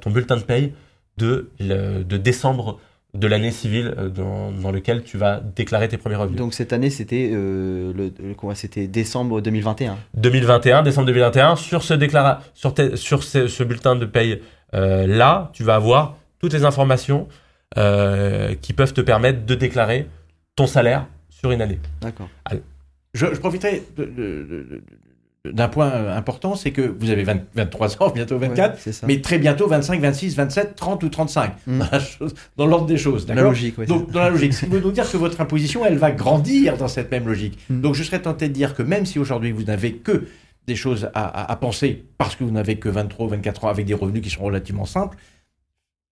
ton, 0.00 0.10
bulletin 0.10 0.36
de 0.36 0.42
paye 0.42 0.72
de, 1.16 1.50
de 1.60 2.16
décembre 2.16 2.78
de 3.14 3.26
l'année 3.26 3.50
civile 3.50 3.94
euh, 3.98 4.08
dans, 4.08 4.52
dans, 4.52 4.70
lequel 4.70 5.02
tu 5.02 5.18
vas 5.18 5.40
déclarer 5.40 5.88
tes 5.88 5.98
premiers 5.98 6.16
revenus. 6.16 6.38
Donc 6.38 6.54
cette 6.54 6.72
année, 6.72 6.90
c'était 6.90 7.30
euh, 7.32 7.92
le, 7.94 8.54
c'était 8.54 8.86
décembre 8.86 9.40
2021. 9.40 9.98
2021, 10.14 10.82
décembre 10.82 11.06
2021. 11.08 11.56
Sur 11.56 11.82
ce 11.82 11.94
déclara, 11.94 12.40
sur, 12.54 12.74
sur 12.94 13.22
ce, 13.22 13.62
bulletin 13.62 13.96
de 13.96 14.06
paye 14.06 14.40
euh, 14.74 15.06
là, 15.06 15.50
tu 15.52 15.62
vas 15.62 15.74
avoir 15.74 16.16
toutes 16.40 16.54
les 16.54 16.64
informations 16.64 17.28
euh, 17.76 18.54
qui 18.60 18.72
peuvent 18.72 18.94
te 18.94 19.00
permettre 19.00 19.44
de 19.44 19.54
déclarer 19.54 20.08
ton 20.56 20.66
salaire 20.66 21.06
sur 21.28 21.50
une 21.50 21.60
année. 21.60 21.80
D'accord. 22.00 22.28
Je, 23.14 23.26
je 23.26 23.38
profiterai 23.38 23.82
d'un 25.44 25.68
point 25.68 25.90
euh, 25.90 26.16
important, 26.16 26.54
c'est 26.54 26.70
que 26.70 26.82
vous 26.82 27.10
avez 27.10 27.24
23 27.24 28.02
ans, 28.02 28.10
bientôt 28.10 28.38
24, 28.38 29.06
mais 29.06 29.20
très 29.20 29.38
bientôt 29.38 29.66
25, 29.66 30.00
26, 30.00 30.36
27, 30.36 30.76
30 30.76 31.02
ou 31.02 31.08
35, 31.08 31.52
mm. 31.66 31.82
dans 32.56 32.66
l'ordre 32.66 32.86
des 32.86 32.96
choses. 32.96 33.26
Dans 33.26 33.34
la 33.34 33.42
logique, 33.42 33.80
Donc, 33.80 34.10
dans 34.10 34.20
la 34.20 34.30
logique. 34.30 34.54
Ce 34.54 34.64
qui 34.64 34.70
veut 34.70 34.80
nous 34.80 34.92
dire 34.92 35.10
que 35.10 35.16
votre 35.16 35.40
imposition, 35.40 35.84
elle 35.84 35.98
va 35.98 36.12
grandir 36.12 36.76
dans 36.76 36.88
cette 36.88 37.10
même 37.10 37.26
logique. 37.26 37.58
Mm. 37.68 37.80
Donc, 37.80 37.94
je 37.94 38.04
serais 38.04 38.22
tenté 38.22 38.48
de 38.48 38.52
dire 38.52 38.74
que 38.74 38.82
même 38.82 39.04
si 39.04 39.18
aujourd'hui 39.18 39.50
vous 39.50 39.64
n'avez 39.64 39.94
que 39.94 40.26
des 40.68 40.76
choses 40.76 41.10
à, 41.12 41.50
à, 41.50 41.56
penser, 41.56 42.04
parce 42.18 42.36
que 42.36 42.44
vous 42.44 42.52
n'avez 42.52 42.76
que 42.76 42.88
23 42.88 43.26
ou 43.26 43.28
24 43.30 43.64
ans 43.64 43.68
avec 43.68 43.84
des 43.84 43.94
revenus 43.94 44.22
qui 44.22 44.30
sont 44.30 44.44
relativement 44.44 44.86
simples, 44.86 45.18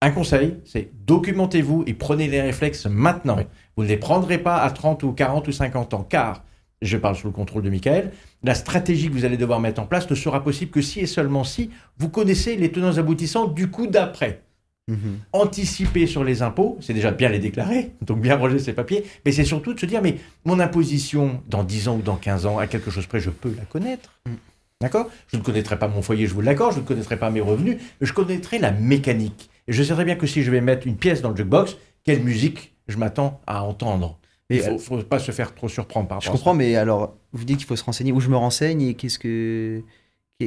un 0.03 0.11
conseil, 0.11 0.57
c'est 0.65 0.91
documentez-vous 1.07 1.85
et 1.87 1.95
prenez 1.95 2.27
les 2.27 2.41
réflexes 2.41 2.87
maintenant. 2.87 3.39
Vous 3.77 3.85
ne 3.85 3.89
les 3.89 3.97
prendrez 3.97 4.39
pas 4.39 4.57
à 4.57 4.71
30 4.73 5.05
ou 5.05 5.13
40 5.13 5.47
ou 5.47 5.53
50 5.53 5.95
ans, 5.95 6.03
car 6.09 6.43
je 6.83 6.97
parle 6.97 7.17
sous 7.17 7.27
le 7.27 7.33
contrôle 7.33 7.63
de 7.63 7.71
Michael, 7.71 8.13
la 8.43 8.55
stratégie 8.55 9.09
que 9.09 9.13
vous 9.13 9.25
allez 9.25 9.37
devoir 9.37 9.61
mettre 9.61 9.81
en 9.81 9.87
place 9.87 10.09
ne 10.11 10.15
sera 10.15 10.43
possible 10.43 10.71
que 10.71 10.83
si 10.83 11.01
et 11.01 11.07
seulement 11.07 11.45
si 11.45 11.71
vous 11.99 12.09
connaissez 12.09 12.57
les 12.57 12.73
tenants 12.73 12.97
aboutissants 12.97 13.47
du 13.47 13.71
coup 13.71 13.87
d'après. 13.87 14.43
Mhm. 14.89 15.19
Anticiper 15.33 16.07
sur 16.07 16.25
les 16.25 16.43
impôts, 16.43 16.79
c'est 16.81 16.95
déjà 16.95 17.13
bien 17.13 17.29
les 17.29 17.39
déclarer, 17.39 17.93
donc 18.03 18.21
bien 18.21 18.37
ranger 18.37 18.59
ses 18.59 18.73
papiers, 18.73 19.05
mais 19.25 19.33
c'est 19.33 19.45
surtout 19.45 19.75
de 19.75 19.79
se 19.79 19.87
dire, 19.87 20.03
mais 20.03 20.17
mon 20.45 20.59
imposition 20.59 21.43
dans 21.49 21.63
10 21.63 21.89
ans 21.89 21.97
ou 21.97 22.03
dans 22.03 22.17
15 22.17 22.47
ans, 22.47 22.59
à 22.59 22.67
quelque 22.67 22.91
chose 22.91 23.07
près, 23.07 23.21
je 23.21 23.31
peux 23.31 23.55
la 23.57 23.65
connaître. 23.65 24.19
Mm. 24.27 24.33
D'accord? 24.81 25.11
Je 25.29 25.37
ne 25.37 25.43
connaîtrai 25.43 25.79
pas 25.79 25.89
mon 25.89 26.01
foyer, 26.01 26.27
je 26.27 26.33
vous 26.33 26.41
l'accorde, 26.41 26.75
je 26.75 26.81
ne 26.81 26.85
connaîtrai 26.85 27.19
pas 27.19 27.31
mes 27.31 27.43
revenus, 27.43 27.77
mais 28.01 28.07
je 28.07 28.13
connaîtrai 28.15 28.59
la 28.59 28.73
mécanique. 28.73 29.51
Et 29.69 29.73
je 29.73 29.83
sais 29.83 29.93
très 29.93 30.07
bien 30.07 30.17
que 30.17 30.27
si 30.27 30.43
je 30.43 30.51
vais 30.51 30.63
mettre 30.63 30.87
une 30.87 30.97
pièce 30.97 31.21
dans 31.21 31.31
le 31.31 31.37
jukebox, 31.37 31.77
quelle 32.03 32.23
musique 32.23 32.75
je 32.89 32.97
m'attends 32.97 33.41
à 33.47 33.63
entendre? 33.63 34.20
Il 34.51 34.73
ne 34.73 34.79
faut, 34.79 34.99
pas 34.99 35.19
se 35.19 35.31
faire 35.31 35.55
trop 35.55 35.69
surprendre 35.69 36.09
par 36.09 36.19
rapport 36.19 36.33
Je 36.33 36.37
comprends, 36.37 36.55
mais 36.55 36.75
alors, 36.77 37.17
vous 37.33 37.45
dites 37.45 37.59
qu'il 37.59 37.67
faut 37.67 37.77
se 37.77 37.85
renseigner. 37.85 38.13
Où 38.13 38.21
je 38.21 38.29
me 38.29 38.37
renseigne 38.37 38.83
et 38.83 38.95
qu'est-ce 38.95 39.19
que. 39.19 39.83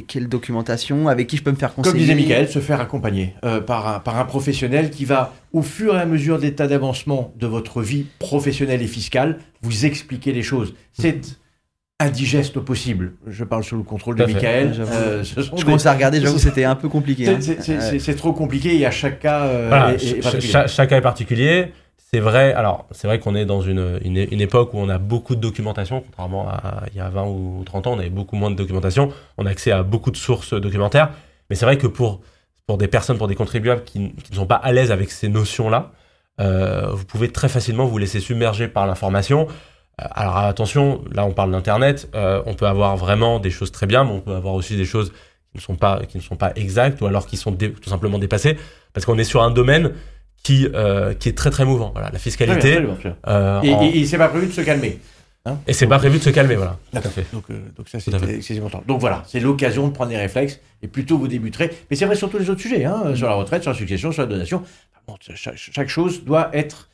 Quelle 0.07 0.27
documentation 0.27 1.07
Avec 1.07 1.27
qui 1.27 1.37
je 1.37 1.43
peux 1.43 1.51
me 1.51 1.55
faire 1.55 1.75
conseiller 1.75 1.91
Comme 1.91 2.01
disait 2.01 2.15
Michael, 2.15 2.49
se 2.49 2.57
faire 2.57 2.81
accompagner 2.81 3.35
euh, 3.45 3.61
par, 3.61 3.87
un, 3.87 3.99
par 3.99 4.17
un 4.17 4.25
professionnel 4.25 4.89
qui 4.89 5.05
va, 5.05 5.35
au 5.51 5.61
fur 5.61 5.95
et 5.95 6.01
à 6.01 6.07
mesure 6.07 6.39
de 6.39 6.41
l'état 6.41 6.65
d'avancement 6.65 7.31
de 7.37 7.45
votre 7.45 7.83
vie 7.83 8.07
professionnelle 8.17 8.81
et 8.81 8.87
fiscale, 8.87 9.37
vous 9.61 9.85
expliquer 9.85 10.31
les 10.31 10.41
choses. 10.41 10.73
C'est 10.93 11.37
indigeste 11.99 12.57
au 12.57 12.61
possible. 12.61 13.13
Je 13.27 13.43
parle 13.43 13.63
sous 13.63 13.77
le 13.77 13.83
contrôle 13.83 14.15
de 14.15 14.25
Michael. 14.25 14.73
Euh, 14.79 15.23
je 15.23 15.63
commence 15.63 15.85
à 15.85 15.93
regarder, 15.93 16.19
j'avoue, 16.21 16.39
c'était 16.39 16.63
un 16.63 16.75
peu 16.75 16.89
compliqué. 16.89 17.37
C'est 17.39 18.09
hein. 18.09 18.15
trop 18.17 18.33
compliqué 18.33 18.77
et 18.77 18.85
à 18.85 18.91
chaque 18.91 19.19
cas 19.19 19.45
euh, 19.45 19.97
chaque 20.67 20.89
cas 20.89 20.97
est 20.97 21.01
particulier. 21.01 21.71
C'est 22.13 22.19
vrai, 22.19 22.53
alors 22.53 22.85
c'est 22.91 23.07
vrai 23.07 23.17
qu'on 23.17 23.33
est 23.33 23.45
dans 23.45 23.61
une, 23.61 23.99
une, 24.03 24.39
époque 24.39 24.75
où 24.75 24.77
on 24.77 24.87
a 24.87 24.99
beaucoup 24.99 25.33
de 25.33 25.41
documentation, 25.41 26.01
contrairement 26.01 26.47
à 26.47 26.83
il 26.91 26.97
y 26.97 26.99
a 26.99 27.09
20 27.09 27.25
ou 27.25 27.63
30 27.65 27.87
ans, 27.87 27.93
on 27.93 27.99
avait 27.99 28.11
beaucoup 28.11 28.35
moins 28.35 28.51
de 28.51 28.55
documentation, 28.55 29.11
on 29.39 29.47
a 29.47 29.49
accès 29.49 29.71
à 29.71 29.81
beaucoup 29.81 30.11
de 30.11 30.15
sources 30.15 30.53
documentaires, 30.53 31.09
mais 31.49 31.55
c'est 31.55 31.65
vrai 31.65 31.79
que 31.79 31.87
pour, 31.87 32.21
pour 32.67 32.77
des 32.77 32.87
personnes, 32.87 33.17
pour 33.17 33.27
des 33.27 33.33
contribuables 33.33 33.83
qui, 33.83 34.13
qui 34.13 34.31
ne 34.31 34.35
sont 34.35 34.45
pas 34.45 34.57
à 34.57 34.71
l'aise 34.71 34.91
avec 34.91 35.09
ces 35.09 35.27
notions-là, 35.27 35.91
euh, 36.39 36.85
vous 36.91 37.03
pouvez 37.03 37.31
très 37.31 37.49
facilement 37.49 37.85
vous 37.85 37.97
laisser 37.97 38.19
submerger 38.19 38.67
par 38.67 38.85
l'information. 38.85 39.47
Euh, 39.99 40.05
alors 40.11 40.37
attention, 40.37 41.03
là 41.11 41.25
on 41.25 41.31
parle 41.31 41.51
d'Internet, 41.51 42.11
euh, 42.13 42.43
on 42.45 42.53
peut 42.53 42.67
avoir 42.67 42.95
vraiment 42.95 43.39
des 43.39 43.49
choses 43.49 43.71
très 43.71 43.87
bien, 43.87 44.03
mais 44.03 44.11
on 44.11 44.21
peut 44.21 44.35
avoir 44.35 44.53
aussi 44.53 44.77
des 44.77 44.85
choses 44.85 45.09
qui 45.51 45.57
ne 45.57 45.61
sont 45.61 45.77
pas, 45.77 46.01
qui 46.07 46.17
ne 46.17 46.21
sont 46.21 46.35
pas 46.35 46.51
exactes 46.57 47.01
ou 47.01 47.07
alors 47.07 47.25
qui 47.25 47.37
sont 47.37 47.53
tout 47.53 47.89
simplement 47.89 48.19
dépassées, 48.19 48.55
parce 48.93 49.03
qu'on 49.03 49.17
est 49.17 49.23
sur 49.23 49.41
un 49.41 49.49
domaine 49.49 49.93
qui, 50.43 50.67
euh, 50.73 51.13
qui 51.13 51.29
est 51.29 51.37
très 51.37 51.49
très 51.49 51.65
mouvant. 51.65 51.91
Voilà, 51.93 52.09
la 52.11 52.19
fiscalité. 52.19 52.77
Euh, 53.27 53.61
et, 53.63 53.69
et, 53.69 53.99
et 54.01 54.05
c'est 54.05 54.17
pas 54.17 54.27
prévu 54.27 54.47
de 54.47 54.51
se 54.51 54.61
calmer. 54.61 54.99
Hein 55.45 55.57
et 55.67 55.73
c'est 55.73 55.87
pas 55.87 55.97
prévu 55.97 56.19
de 56.19 56.23
se 56.23 56.29
calmer, 56.29 56.55
voilà. 56.55 56.77
Tout 56.91 56.99
à 56.99 57.01
fait. 57.01 57.25
Donc, 57.33 57.43
euh, 57.49 57.59
donc 57.75 57.89
ça, 57.89 57.99
c'est 57.99 58.57
important. 58.57 58.83
Donc 58.87 59.01
voilà, 59.01 59.23
c'est 59.27 59.41
l'occasion 59.41 59.87
de 59.87 59.93
prendre 59.93 60.09
des 60.09 60.17
réflexes 60.17 60.59
et 60.81 60.87
plutôt 60.87 61.17
vous 61.17 61.27
débuterez. 61.27 61.69
Mais 61.89 61.97
c'est 61.97 62.05
vrai 62.05 62.15
sur 62.15 62.29
tous 62.29 62.37
les 62.37 62.49
autres 62.49 62.61
sujets, 62.61 62.85
hein, 62.85 63.11
mm. 63.11 63.15
sur 63.15 63.27
la 63.27 63.35
retraite, 63.35 63.61
sur 63.61 63.71
la 63.71 63.77
succession, 63.77 64.11
sur 64.11 64.21
la 64.21 64.27
donation. 64.27 64.63
Bon, 65.05 65.15
chaque, 65.19 65.57
chaque, 65.57 65.89
chose 65.89 66.23
doit 66.23 66.49
être 66.53 66.89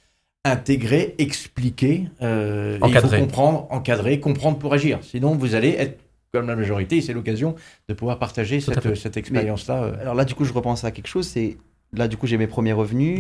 intégrée, 0.45 1.13
expliquée, 1.19 2.07
euh, 2.23 2.79
encadrée. 2.81 3.17
il 3.17 3.19
faut 3.19 3.25
comprendre, 3.25 3.67
encadrer, 3.69 4.19
comprendre 4.19 4.57
pour 4.57 4.73
agir. 4.73 4.97
Sinon, 5.03 5.35
vous 5.35 5.53
allez 5.53 5.75
être 5.77 5.99
comme 6.31 6.47
la 6.47 6.55
majorité, 6.55 7.01
c'est 7.01 7.13
l'occasion 7.13 7.55
de 7.87 7.93
pouvoir 7.93 8.17
partager 8.17 8.59
cette, 8.59 8.95
cette 8.95 9.17
expérience-là. 9.17 9.91
Alors 10.01 10.15
là, 10.15 10.25
du 10.25 10.33
coup, 10.33 10.45
je 10.45 10.53
repense 10.53 10.83
à 10.83 10.91
quelque 10.91 11.07
chose, 11.07 11.27
c'est 11.27 11.57
là, 11.93 12.07
du 12.07 12.17
coup, 12.17 12.27
j'ai 12.27 12.37
mes 12.37 12.47
premiers 12.47 12.73
revenus. 12.73 13.19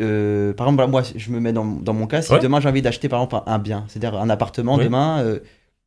Euh, 0.00 0.52
par 0.52 0.68
exemple, 0.68 0.90
moi, 0.90 1.02
je 1.14 1.30
me 1.30 1.40
mets 1.40 1.52
dans, 1.52 1.64
dans 1.64 1.92
mon 1.92 2.06
cas, 2.06 2.22
si 2.22 2.32
demain 2.40 2.60
j'ai 2.60 2.68
envie 2.68 2.82
d'acheter 2.82 3.08
par 3.08 3.22
exemple 3.22 3.42
un 3.46 3.58
bien, 3.58 3.84
c'est-à-dire 3.88 4.18
un 4.18 4.30
appartement, 4.30 4.78
demain, 4.78 5.20
euh, 5.20 5.40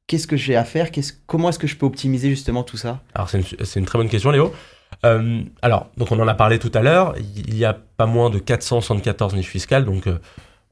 qu'est-ce 0.08 0.28
que 0.28 0.38
j'ai 0.38 0.56
à 0.56 0.64
faire? 0.64 0.90
Comment 1.28 1.50
est-ce 1.50 1.60
que 1.60 1.68
je 1.68 1.78
peux 1.78 1.86
optimiser 1.86 2.30
justement 2.30 2.64
tout 2.64 2.78
ça? 2.78 3.02
Alors, 3.14 3.30
c'est 3.30 3.40
une, 3.40 3.46
une, 3.76 3.86
très 3.86 3.98
bonne 3.98 4.10
question, 4.10 4.32
Léo. 4.32 4.52
Euh, 5.06 5.42
alors, 5.62 5.90
donc 5.98 6.12
on 6.12 6.20
en 6.20 6.28
a 6.28 6.34
parlé 6.34 6.60
tout 6.60 6.72
à 6.74 6.82
l'heure, 6.82 7.16
il 7.18 7.56
y 7.56 7.64
a 7.64 7.74
pas 7.74 8.06
moins 8.06 8.30
de 8.30 8.40
474 8.40 9.36
niches 9.36 9.48
fiscales, 9.48 9.86
donc 9.86 10.10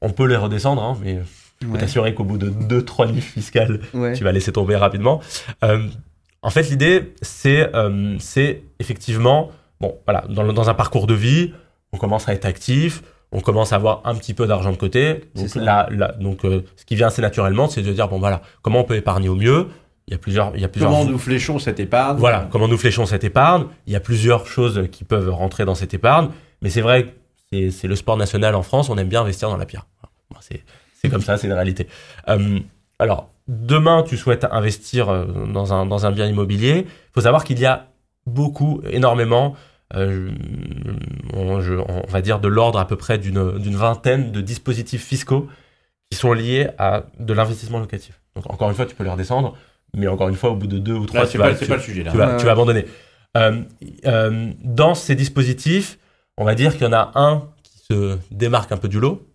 on 0.02 0.10
peut 0.10 0.26
les 0.26 0.36
redescendre, 0.36 0.82
hein, 0.82 0.98
mais 1.02 1.20
je 1.62 1.66
peux 1.66 1.78
t'assurer 1.78 2.14
qu'au 2.14 2.24
bout 2.24 2.38
de 2.38 2.50
2-3 2.50 3.12
niches 3.12 3.24
fiscales, 3.24 3.80
tu 4.14 4.24
vas 4.24 4.32
laisser 4.32 4.52
tomber 4.52 4.76
rapidement. 4.76 5.20
en 5.62 6.50
fait, 6.50 6.68
l'idée, 6.68 7.14
c'est 7.22 7.70
effectivement 8.78 9.50
bon, 9.80 9.98
voilà, 10.06 10.24
dans, 10.28 10.52
dans, 10.52 10.70
un 10.70 10.74
parcours 10.74 11.06
de 11.06 11.14
vie, 11.14 11.52
on 11.92 11.98
commence 11.98 12.28
à 12.28 12.34
être 12.34 12.44
actif, 12.44 13.02
on 13.32 13.40
commence 13.40 13.72
à 13.72 13.76
avoir 13.76 14.02
un 14.04 14.14
petit 14.14 14.34
peu 14.34 14.46
d'argent 14.46 14.72
de 14.72 14.76
côté. 14.76 15.24
Donc, 15.34 15.54
là, 15.54 15.88
là, 15.90 16.12
donc 16.20 16.44
euh, 16.44 16.64
ce 16.76 16.84
qui 16.84 16.96
vient 16.96 17.08
assez 17.08 17.22
naturellement, 17.22 17.68
c'est 17.68 17.82
de 17.82 17.92
dire, 17.92 18.08
bon, 18.08 18.18
voilà, 18.18 18.42
comment 18.62 18.80
on 18.80 18.84
peut 18.84 18.96
épargner 18.96 19.28
au 19.28 19.36
mieux? 19.36 19.68
Il 20.08 20.12
y 20.12 20.14
a 20.14 20.18
plusieurs, 20.18 20.52
il 20.56 20.60
y 20.60 20.64
a 20.64 20.68
plusieurs. 20.68 20.90
Comment 20.90 21.04
nous 21.04 21.18
fléchons 21.18 21.58
cette 21.58 21.78
épargne? 21.78 22.18
Voilà, 22.18 22.48
comment 22.50 22.66
nous 22.66 22.78
fléchons 22.78 23.06
cette 23.06 23.22
épargne. 23.22 23.66
Il 23.86 23.92
y 23.92 23.96
a 23.96 24.00
plusieurs 24.00 24.46
choses 24.46 24.88
qui 24.90 25.04
peuvent 25.04 25.30
rentrer 25.30 25.64
dans 25.64 25.76
cette 25.76 25.94
épargne, 25.94 26.30
mais 26.62 26.70
c'est 26.70 26.80
vrai 26.80 27.14
que 27.52 27.70
c'est 27.70 27.86
le 27.86 27.94
sport 27.94 28.16
national 28.16 28.56
en 28.56 28.62
France. 28.62 28.90
On 28.90 28.98
aime 28.98 29.08
bien 29.08 29.20
investir 29.20 29.48
dans 29.48 29.56
la 29.56 29.66
pierre. 29.66 29.86
C'est 30.40 31.08
comme 31.08 31.22
ça, 31.22 31.36
c'est 31.36 31.46
une 31.46 31.52
réalité. 31.54 31.86
Euh, 32.28 32.58
alors, 32.98 33.30
demain, 33.48 34.02
tu 34.02 34.16
souhaites 34.16 34.46
investir 34.50 35.08
euh, 35.08 35.24
dans 35.24 35.72
un, 35.72 35.86
dans 35.86 36.04
un 36.06 36.12
bien 36.12 36.26
immobilier, 36.26 36.84
il 36.86 37.12
faut 37.14 37.22
savoir 37.22 37.44
qu'il 37.44 37.58
y 37.58 37.66
a 37.66 37.86
beaucoup, 38.26 38.82
énormément, 38.90 39.54
euh, 39.94 40.30
on, 41.32 42.06
va 42.08 42.22
dire 42.22 42.40
de 42.40 42.48
l'ordre 42.48 42.78
à 42.78 42.86
peu 42.86 42.96
près 42.96 43.18
d'une 43.18 43.76
vingtaine 43.76 44.32
de 44.32 44.40
dispositifs 44.40 45.04
fiscaux 45.04 45.48
qui 46.10 46.18
sont 46.18 46.32
liés 46.32 46.68
à 46.78 47.04
de 47.18 47.32
l'investissement 47.32 47.78
locatif. 47.78 48.20
Donc, 48.36 48.50
encore 48.52 48.70
une 48.70 48.76
fois, 48.76 48.86
tu 48.86 48.94
peux 48.94 49.04
les 49.04 49.10
redescendre, 49.10 49.56
mais 49.96 50.06
encore 50.06 50.28
une 50.28 50.36
fois, 50.36 50.50
au 50.50 50.56
bout 50.56 50.66
de 50.66 50.78
deux 50.78 50.94
ou 50.94 51.06
trois, 51.06 51.26
tu, 51.26 51.38
vas, 51.38 51.52
pas, 51.52 51.76
le 51.76 51.80
sujet, 51.80 52.02
là. 52.02 52.12
tu, 52.12 52.16
vas, 52.16 52.36
tu 52.36 52.46
vas 52.46 52.52
abandonner. 52.52 52.84
Euh, 53.36 54.52
dans 54.62 54.94
ces 54.94 55.14
dispositifs, 55.14 55.98
on 56.36 56.44
va 56.44 56.54
dire 56.54 56.72
qu'il 56.72 56.82
y 56.82 56.86
en 56.86 56.92
a 56.92 57.12
un 57.14 57.48
qui 57.62 57.78
se 57.90 58.18
démarque 58.30 58.72
un 58.72 58.76
peu 58.76 58.88
du 58.88 58.98
lot, 58.98 59.26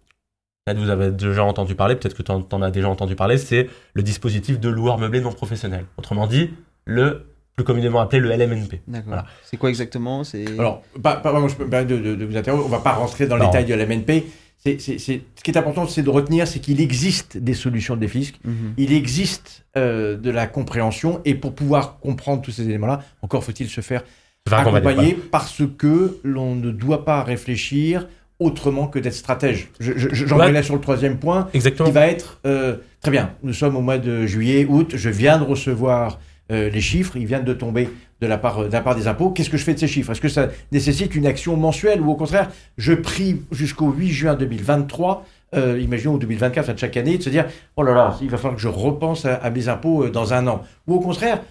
vous 0.73 0.89
avez 0.89 1.11
déjà 1.11 1.43
entendu 1.43 1.75
parler, 1.75 1.95
peut-être 1.95 2.15
que 2.15 2.23
tu 2.23 2.31
en, 2.31 2.61
as 2.61 2.71
déjà 2.71 2.89
entendu 2.89 3.15
parler, 3.15 3.37
c'est 3.37 3.69
le 3.93 4.01
dispositif 4.01 4.59
de 4.59 4.69
loueur 4.69 4.97
meublé 4.97 5.21
non 5.21 5.31
professionnel. 5.31 5.85
Autrement 5.97 6.25
dit, 6.25 6.49
le 6.85 7.27
plus 7.55 7.63
communément 7.63 8.01
appelé 8.01 8.19
le 8.19 8.29
LMNP. 8.31 8.81
D'accord. 8.87 9.23
C'est 9.43 9.57
quoi 9.57 9.69
exactement? 9.69 10.23
Alors, 10.59 10.83
pas, 11.01 11.21
moi, 11.23 11.47
je 11.47 11.55
peux 11.55 11.63
me 11.63 11.69
permettre 11.69 12.01
de, 12.01 12.25
vous 12.25 12.37
interroger. 12.37 12.63
On 12.65 12.69
va 12.69 12.79
pas 12.79 12.93
rentrer 12.93 13.27
dans 13.27 13.37
les 13.37 13.45
détails 13.45 13.65
du 13.65 13.73
LMNP. 13.73 14.25
C'est, 14.57 14.79
ce 14.79 15.43
qui 15.43 15.51
est 15.51 15.57
important, 15.57 15.87
c'est 15.87 16.01
de 16.01 16.09
retenir, 16.09 16.47
c'est 16.47 16.59
qu'il 16.59 16.81
existe 16.81 17.37
des 17.37 17.53
solutions 17.53 17.95
de 17.95 17.99
défisque, 17.99 18.39
mhm. 18.43 18.73
il 18.77 18.93
existe 18.93 19.63
euh, 19.77 20.17
de 20.17 20.31
la 20.31 20.47
compréhension, 20.47 21.21
et 21.23 21.35
pour 21.35 21.53
pouvoir 21.53 21.99
comprendre 21.99 22.41
tous 22.41 22.49
ces 22.49 22.63
éléments-là, 22.63 23.01
encore 23.21 23.43
faut-il 23.43 23.69
se 23.69 23.81
faire 23.81 24.03
accompagner, 24.51 25.13
parce 25.13 25.61
que 25.77 26.17
l'on 26.23 26.55
ne 26.55 26.71
doit 26.71 27.05
pas 27.05 27.21
réfléchir 27.21 28.07
autrement 28.39 28.87
que 28.87 28.97
d'être 28.97 29.13
stratège. 29.13 29.69
J'en 29.79 30.37
vais 30.37 30.51
là 30.51 30.63
sur 30.63 30.73
le 30.73 30.81
troisième 30.81 31.19
point, 31.19 31.47
Exactement. 31.53 31.87
qui 31.87 31.93
va 31.93 32.07
être, 32.07 32.39
euh, 32.47 32.77
très 33.01 33.11
bien, 33.11 33.31
nous 33.43 33.53
sommes 33.53 33.75
au 33.75 33.81
mois 33.81 33.99
de 33.99 34.25
juillet, 34.25 34.65
août, 34.67 34.93
je 34.95 35.09
viens 35.09 35.37
de 35.37 35.43
recevoir 35.43 36.19
euh, 36.51 36.69
les 36.69 36.81
chiffres, 36.81 37.17
ils 37.17 37.25
viennent 37.25 37.43
de 37.43 37.53
tomber 37.53 37.89
de 38.21 38.27
la 38.27 38.37
part, 38.37 38.65
de 38.65 38.71
la 38.71 38.81
part 38.81 38.95
des 38.95 39.07
impôts. 39.07 39.31
Qu'est-ce 39.31 39.49
que 39.49 39.57
je 39.57 39.63
fais 39.63 39.73
de 39.73 39.79
ces 39.79 39.87
chiffres? 39.87 40.11
Est-ce 40.11 40.21
que 40.21 40.29
ça 40.29 40.49
nécessite 40.71 41.15
une 41.15 41.25
action 41.25 41.57
mensuelle 41.57 42.01
ou 42.01 42.11
au 42.11 42.15
contraire, 42.15 42.49
je 42.77 42.93
prie 42.93 43.41
jusqu'au 43.51 43.91
8 43.91 44.09
juin 44.09 44.35
2023 44.35 45.25
euh, 45.55 45.79
imaginons 45.79 46.17
2024, 46.17 46.69
à 46.69 46.75
chaque 46.75 46.97
année, 46.97 47.17
de 47.17 47.23
se 47.23 47.29
dire, 47.29 47.45
oh 47.77 47.83
là 47.83 47.93
là, 47.93 48.17
il 48.21 48.29
va 48.29 48.37
falloir 48.37 48.55
que 48.55 48.61
je 48.61 48.67
repense 48.67 49.25
à, 49.25 49.49
mes 49.49 49.69
impôts 49.69 50.03
euh, 50.03 50.09
dans 50.09 50.33
un 50.33 50.47
an. 50.47 50.63
Ou 50.87 50.95
au 50.95 50.99
contraire, 50.99 51.41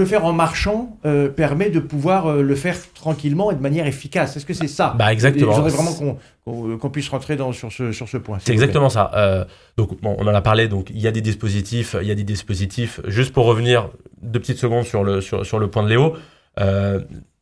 le 0.00 0.06
faire 0.06 0.24
en 0.24 0.32
marchant 0.32 0.98
euh, 1.04 1.28
permet 1.28 1.70
de 1.70 1.78
pouvoir 1.78 2.26
euh, 2.26 2.42
le 2.42 2.54
faire 2.56 2.76
tranquillement 2.92 3.52
et 3.52 3.54
de 3.54 3.60
manière 3.60 3.86
efficace. 3.86 4.36
Est-ce 4.36 4.46
que 4.46 4.54
c'est 4.54 4.66
ça? 4.66 4.94
Bah 4.98 5.12
exactement. 5.12 5.52
J'aimerais 5.52 5.70
vraiment 5.70 6.18
euh, 6.48 6.76
qu'on 6.76 6.90
puisse 6.90 7.08
rentrer 7.08 7.36
dans, 7.36 7.52
sur, 7.52 7.70
ce, 7.70 7.92
sur 7.92 8.08
ce 8.08 8.16
point. 8.16 8.38
C'est 8.40 8.52
exactement 8.52 8.88
ça. 8.88 9.46
donc 9.76 10.00
bon, 10.00 10.16
on 10.18 10.26
en 10.26 10.34
a 10.34 10.40
parlé. 10.40 10.66
Donc 10.66 10.90
il 10.90 11.00
y 11.00 11.06
a 11.06 11.12
des 11.12 11.20
dispositifs, 11.20 11.94
il 12.00 12.08
y 12.08 12.10
a 12.10 12.14
des 12.14 12.24
dispositifs. 12.24 13.00
Juste 13.06 13.32
pour 13.32 13.44
revenir 13.44 13.90
deux 14.22 14.40
petites 14.40 14.58
secondes 14.58 14.84
sur 14.84 15.04
le 15.04 15.20
sur, 15.20 15.46
sur 15.46 15.58
le 15.58 15.70
point 15.70 15.84
de 15.84 15.88
Léo. 15.88 16.16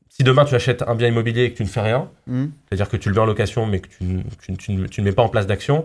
si 0.09 0.23
demain 0.25 0.44
tu 0.44 0.55
achètes 0.55 0.83
un 0.83 0.94
bien 0.94 1.09
immobilier 1.09 1.44
et 1.44 1.53
que 1.53 1.57
tu 1.57 1.62
ne 1.62 1.68
fais 1.68 1.81
rien, 1.81 2.11
mmh. 2.27 2.44
c'est-à-dire 2.68 2.88
que 2.88 2.97
tu 2.97 3.09
le 3.09 3.14
mets 3.14 3.21
en 3.21 3.27
location 3.27 3.66
mais 3.66 3.81
que 3.81 3.88
tu, 3.88 4.57
tu, 4.59 4.88
tu, 4.88 5.01
ne 5.01 5.05
mets 5.05 5.12
pas 5.12 5.23
en 5.23 5.29
place 5.29 5.47
d'action, 5.47 5.85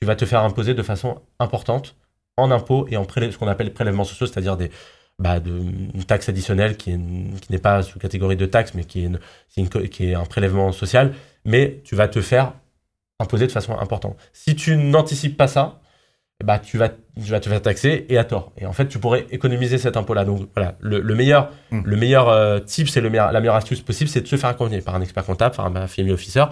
tu 0.00 0.06
vas 0.06 0.16
te 0.16 0.24
faire 0.24 0.42
imposer 0.42 0.74
de 0.74 0.82
façon 0.82 1.20
importante 1.38 1.96
en 2.36 2.50
impôts 2.50 2.86
et 2.88 2.96
en 2.96 3.04
ce 3.04 3.38
qu'on 3.38 3.46
appelle 3.46 3.72
prélèvements 3.72 4.04
sociaux, 4.04 4.26
c'est-à-dire 4.26 4.56
des 4.56 4.70
bah, 5.18 5.40
de, 5.40 5.50
une 5.50 6.04
taxe 6.04 6.28
additionnelle 6.28 6.76
qui, 6.76 6.92
qui 6.92 7.52
n'est 7.52 7.58
pas 7.58 7.82
sous 7.82 7.98
catégorie 7.98 8.36
de 8.36 8.46
taxe, 8.46 8.74
mais 8.74 8.84
qui 8.84 9.04
est, 9.04 9.10
une, 9.56 9.68
qui 9.68 10.10
est 10.10 10.14
un 10.14 10.24
prélèvement 10.24 10.72
social, 10.72 11.14
mais 11.44 11.80
tu 11.84 11.94
vas 11.94 12.08
te 12.08 12.20
faire 12.20 12.52
imposer 13.20 13.46
de 13.46 13.52
façon 13.52 13.78
importante. 13.78 14.16
Si 14.32 14.56
tu 14.56 14.76
n'anticipes 14.76 15.36
pas 15.36 15.46
ça, 15.46 15.80
bah, 16.42 16.58
tu, 16.58 16.78
vas, 16.78 16.88
tu 16.88 17.30
vas 17.30 17.40
te 17.40 17.48
faire 17.48 17.62
taxer 17.62 18.06
et 18.08 18.18
à 18.18 18.24
tort. 18.24 18.52
Et 18.58 18.66
en 18.66 18.72
fait, 18.72 18.88
tu 18.88 18.98
pourrais 18.98 19.26
économiser 19.30 19.78
cet 19.78 19.96
impôt-là. 19.96 20.24
Donc 20.24 20.48
voilà, 20.54 20.76
le, 20.80 21.00
meilleur, 21.14 21.50
le 21.70 21.96
meilleur 21.96 22.26
mmh. 22.26 22.30
euh, 22.32 22.60
type, 22.60 22.88
c'est 22.88 23.00
le 23.00 23.08
meilleur, 23.08 23.30
la 23.30 23.40
meilleure 23.40 23.54
astuce 23.54 23.80
possible, 23.80 24.10
c'est 24.10 24.20
de 24.20 24.26
se 24.26 24.36
faire 24.36 24.50
accompagner 24.50 24.80
par 24.80 24.94
un 24.94 25.00
expert 25.00 25.24
comptable, 25.24 25.54
par 25.54 25.66
un 25.66 25.86
family 25.86 26.12
officer, 26.12 26.44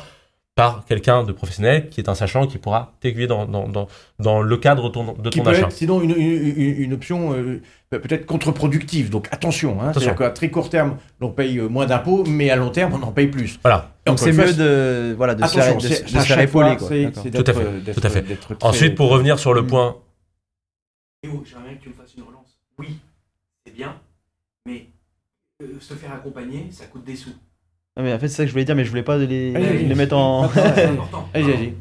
par 0.54 0.84
quelqu'un 0.84 1.24
de 1.24 1.32
professionnel 1.32 1.88
qui 1.88 2.00
est 2.00 2.10
un 2.10 2.14
sachant 2.14 2.46
qui 2.46 2.58
pourra 2.58 2.92
t'aiguiller 3.00 3.26
dans, 3.26 3.46
dans, 3.46 3.68
dans, 3.68 3.88
dans, 4.18 4.42
le 4.42 4.56
cadre 4.58 4.88
de 4.88 4.92
ton, 4.92 5.12
de 5.14 5.30
qui 5.30 5.40
peut 5.40 5.50
achat. 5.50 5.62
Être, 5.62 5.72
sinon, 5.72 6.02
une, 6.02 6.10
une, 6.10 6.82
une 6.82 6.92
option 6.92 7.32
euh, 7.32 7.62
peut-être 7.90 8.26
contre-productive. 8.26 9.08
Donc 9.08 9.28
attention, 9.30 9.80
hein, 9.80 9.92
c'est-à-dire 9.92 10.14
qu'à 10.14 10.30
très 10.30 10.50
court 10.50 10.68
terme, 10.68 10.98
on 11.22 11.30
paye 11.30 11.58
euh, 11.58 11.68
moins 11.68 11.86
d'impôts, 11.86 12.24
mais 12.26 12.50
à 12.50 12.56
long 12.56 12.68
terme, 12.70 12.92
on 12.92 13.02
en 13.02 13.12
paye 13.12 13.28
plus. 13.28 13.58
Voilà. 13.62 13.92
Donc 14.04 14.18
c'est 14.18 14.32
mieux 14.32 14.52
de, 14.52 15.14
voilà, 15.16 15.34
de 15.34 15.42
attention, 15.42 15.80
se 15.80 15.88
faire, 15.88 16.06
de, 16.06 16.18
de 16.18 16.20
se 16.20 16.40
épauler. 16.40 16.76
Quoi. 16.76 16.88
Tout 16.88 17.50
à 17.50 17.54
fait. 17.54 17.92
Tout 17.94 18.06
à 18.06 18.10
fait. 18.10 18.24
Ensuite, 18.62 18.94
pour 18.94 19.08
revenir 19.08 19.38
sur 19.38 19.54
le 19.54 19.62
mm. 19.62 19.66
point. 19.66 19.96
J'aimerais 21.22 21.68
bien 21.68 21.74
que 21.76 21.82
tu 21.82 21.88
me 21.88 21.94
fasses 21.94 22.14
une 22.16 22.24
relance. 22.24 22.58
Oui, 22.78 22.98
c'est 23.64 23.72
bien, 23.72 23.96
mais 24.66 24.88
euh, 25.62 25.78
se 25.80 25.94
faire 25.94 26.12
accompagner, 26.12 26.68
ça 26.72 26.84
coûte 26.86 27.04
des 27.04 27.16
sous. 27.16 27.30
Non, 27.96 28.04
mais 28.04 28.12
en 28.14 28.18
fait, 28.18 28.28
c'est 28.28 28.36
ça 28.36 28.42
que 28.44 28.48
je 28.48 28.52
voulais 28.52 28.64
dire, 28.64 28.74
mais 28.74 28.84
je 28.84 28.90
voulais 28.90 29.02
pas 29.02 29.18
les, 29.18 29.52
les 29.52 29.94
mettre 29.94 30.16
en. 30.16 30.48
Allez, 31.34 31.74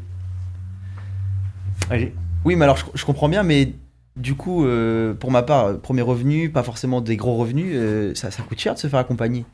allez. 1.89 2.13
Oui, 2.43 2.55
mais 2.55 2.63
alors 2.63 2.77
je, 2.93 3.05
comprends 3.05 3.29
bien, 3.29 3.43
mais 3.43 3.73
du 4.15 4.35
coup, 4.35 4.65
euh, 4.65 5.13
pour 5.13 5.31
ma 5.31 5.43
part, 5.43 5.79
premier 5.79 6.01
revenu, 6.01 6.49
pas 6.49 6.63
forcément 6.63 7.01
des 7.01 7.17
gros 7.17 7.35
revenus, 7.35 7.73
euh, 7.75 8.15
ça, 8.15 8.31
ça, 8.31 8.43
coûte 8.43 8.59
cher 8.59 8.73
de 8.73 8.79
se 8.79 8.87
faire 8.87 8.99
accompagner. 8.99 9.45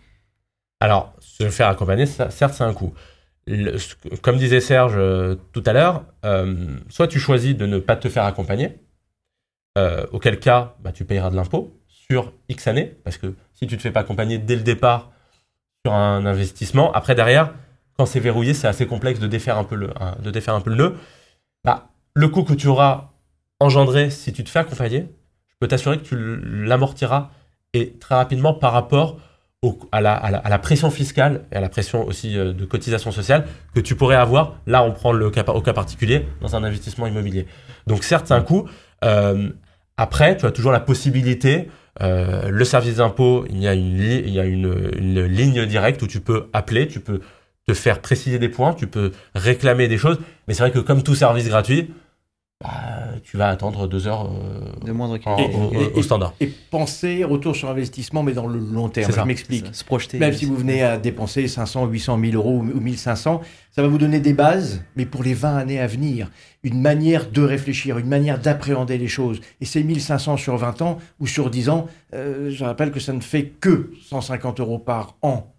Alors, 0.80 1.13
se 1.20 1.50
faire 1.50 1.67
accompagner, 1.67 2.06
ça, 2.06 2.30
certes, 2.30 2.54
c'est 2.54 2.63
un 2.63 2.74
coût. 2.74 2.93
comme 4.22 4.38
disait 4.38 4.62
Serge 4.62 4.96
euh, 4.96 5.36
tout 5.52 5.63
à 5.65 5.74
l'heure, 5.74 6.06
soit 6.89 7.08
tu 7.08 7.20
choisis 7.20 7.56
de 7.56 7.65
ne 7.65 7.80
pas 7.80 7.96
te 7.96 8.10
faire 8.10 8.24
accompagner, 8.24 8.80
auquel 10.12 10.39
cas, 10.39 10.76
bah, 10.80 10.91
tu 10.91 11.06
payeras 11.06 11.30
de 11.30 11.36
l'impôt 11.36 11.80
sur 11.88 12.34
X 12.50 12.67
années, 12.67 12.96
parce 13.04 13.17
que 13.17 13.36
si 13.54 13.67
tu 13.67 13.76
ne 13.76 13.78
te 13.78 13.84
fais 13.84 13.91
pas 13.91 14.00
accompagner 14.00 14.39
dès 14.39 14.56
le 14.56 14.63
départ, 14.63 15.12
un 15.93 16.26
investissement. 16.26 16.91
Après, 16.93 17.15
derrière, 17.15 17.54
quand 17.97 18.06
c'est 18.06 18.19
verrouillé, 18.19 18.54
c'est 18.54 18.67
assez 18.67 18.86
complexe 18.86 19.19
de 19.19 19.28
défaire 19.28 19.58
un 19.58 19.63
peu 19.63 19.76
le, 19.76 19.89
de 20.21 20.32
défaire 20.32 20.56
un 20.56 20.62
peu 20.62 20.69
le 20.69 20.76
nœud. 20.76 20.95
Bah, 21.63 21.89
le 22.13 22.28
coût 22.28 22.43
que 22.43 22.54
tu 22.54 22.67
auras 22.67 23.12
engendré 23.60 24.10
si 24.10 24.34
tu 24.34 24.43
te 24.43 24.50
fais 24.50 24.60
accompagner, 24.60 25.08
je 25.50 25.56
peux 25.60 25.67
t'assurer 25.67 25.97
que 25.97 26.04
tu 26.04 26.15
l'amortiras 26.17 27.30
et 27.73 27.93
très 28.00 28.15
rapidement 28.15 28.54
par 28.54 28.73
rapport 28.73 29.17
à, 29.91 30.02
la, 30.02 30.13
à, 30.13 30.50
la, 30.50 30.60
pression 30.60 30.91
fiscale 30.91 31.43
et 31.52 31.56
à 31.56 31.62
la 31.62 31.69
pression 31.69 32.06
aussi 32.06 32.38
euh, 32.38 32.54
de 32.54 32.65
cotisation 32.65 33.12
sociale 33.12 33.47
que 33.73 33.80
tu 33.80 33.95
pourrais 33.95 34.15
avoir. 34.15 34.56
Là, 34.67 34.84
on 34.84 34.91
prend 34.91 35.12
le 35.12 35.30
cas, 35.30 35.43
au 35.47 35.62
cas 35.62 35.73
particulier 35.73 36.26
dans 36.41 36.56
un 36.56 36.63
investissement 36.63 37.08
immobilier. 37.08 37.47
Donc 37.88 38.04
certes, 38.04 38.28
c'est 38.28 38.34
un 38.34 38.41
coût. 38.41 38.69
Euh, 39.04 39.50
après, 39.97 40.38
tu 40.38 40.45
as 40.45 40.52
toujours 40.52 40.71
la 40.71 40.80
possibilité 40.80 41.69
euh, 42.01 42.49
le 42.49 42.65
service 42.65 42.95
d'impôt, 42.95 43.45
il 43.49 43.62
y 43.62 43.67
a, 43.67 43.73
une, 43.73 44.91
une, 44.97 45.25
ligne 45.25 45.65
directe 45.65 46.01
où 46.01 46.07
tu 46.07 46.19
peux 46.19 46.47
appeler, 46.53 46.88
tu 46.88 46.99
peux 46.99 47.21
te 47.67 47.73
faire 47.73 48.01
préciser 48.01 48.39
des 48.39 48.49
points, 48.49 48.73
tu 48.73 48.88
peux 48.88 49.12
réclamer 49.36 49.88
des 49.88 49.97
choses. 49.97 50.19
Mais 50.47 50.53
c'est 50.53 50.63
vrai 50.63 50.71
que 50.71 50.79
comme 50.79 51.03
tout 51.03 51.15
service 51.15 51.47
gratuit, 51.47 51.91
bah, 52.63 53.20
tu 53.24 53.38
vas 53.38 53.50
attendre 53.50 53.88
deux 53.88 54.08
heures 54.08 54.32
euh, 54.32 54.84
de 54.84 54.91
moindre 54.91 55.20
au, 55.96 56.02
standard. 56.02 56.34
Et, 56.39 56.48
penser 56.48 57.24
retour 57.24 57.56
sur 57.56 57.70
investissement, 57.70 58.24
mais 58.24 58.34
dans 58.34 58.48
le 58.48 58.58
long 58.58 58.89
terme. 58.89 59.12
Je 59.12 59.22
m'explique. 59.22 59.76
Se 59.76 59.84
projeter. 59.84 60.17
Même 60.17 60.34
si 60.34 60.46
vous 60.46 60.56
venez 60.56 60.82
à 60.82 60.98
dépenser 60.98 61.48
500, 61.48 61.86
800, 61.86 62.17
1000 62.17 62.36
euros 62.36 62.58
ou 62.58 62.80
1500, 62.80 63.41
ça 63.70 63.82
va 63.84 63.88
vous 63.88 64.00
donner 64.00 64.20
des 64.20 64.34
bases, 64.34 64.84
mais 64.96 65.06
pour 65.06 65.22
les 65.22 65.36
20 65.36 65.56
années 65.56 65.80
à 65.80 65.86
venir, 65.86 66.32
une 66.63 66.82
manière 66.82 67.30
de 67.30 67.43
réfléchir, 67.43 68.00
une 68.00 68.08
manière 68.08 68.39
d'appréhender 68.39 68.98
les 68.98 69.08
choses. 69.08 69.39
Et 69.62 69.65
ces 69.65 69.84
1500 69.84 70.38
sur 70.38 70.58
20 70.58 70.82
ans 70.82 70.98
ou 71.20 71.28
sur 71.28 71.52
10 71.52 71.70
ans, 71.70 71.86
euh, 72.15 72.50
je 72.50 72.63
rappelle 72.63 72.89
que 72.89 73.00
ça 73.00 73.13
ne 73.13 73.22
fait 73.22 73.46
que 73.46 73.91
150 74.10 74.60
euros 74.62 74.80
par 74.80 75.15
an. 75.22 75.54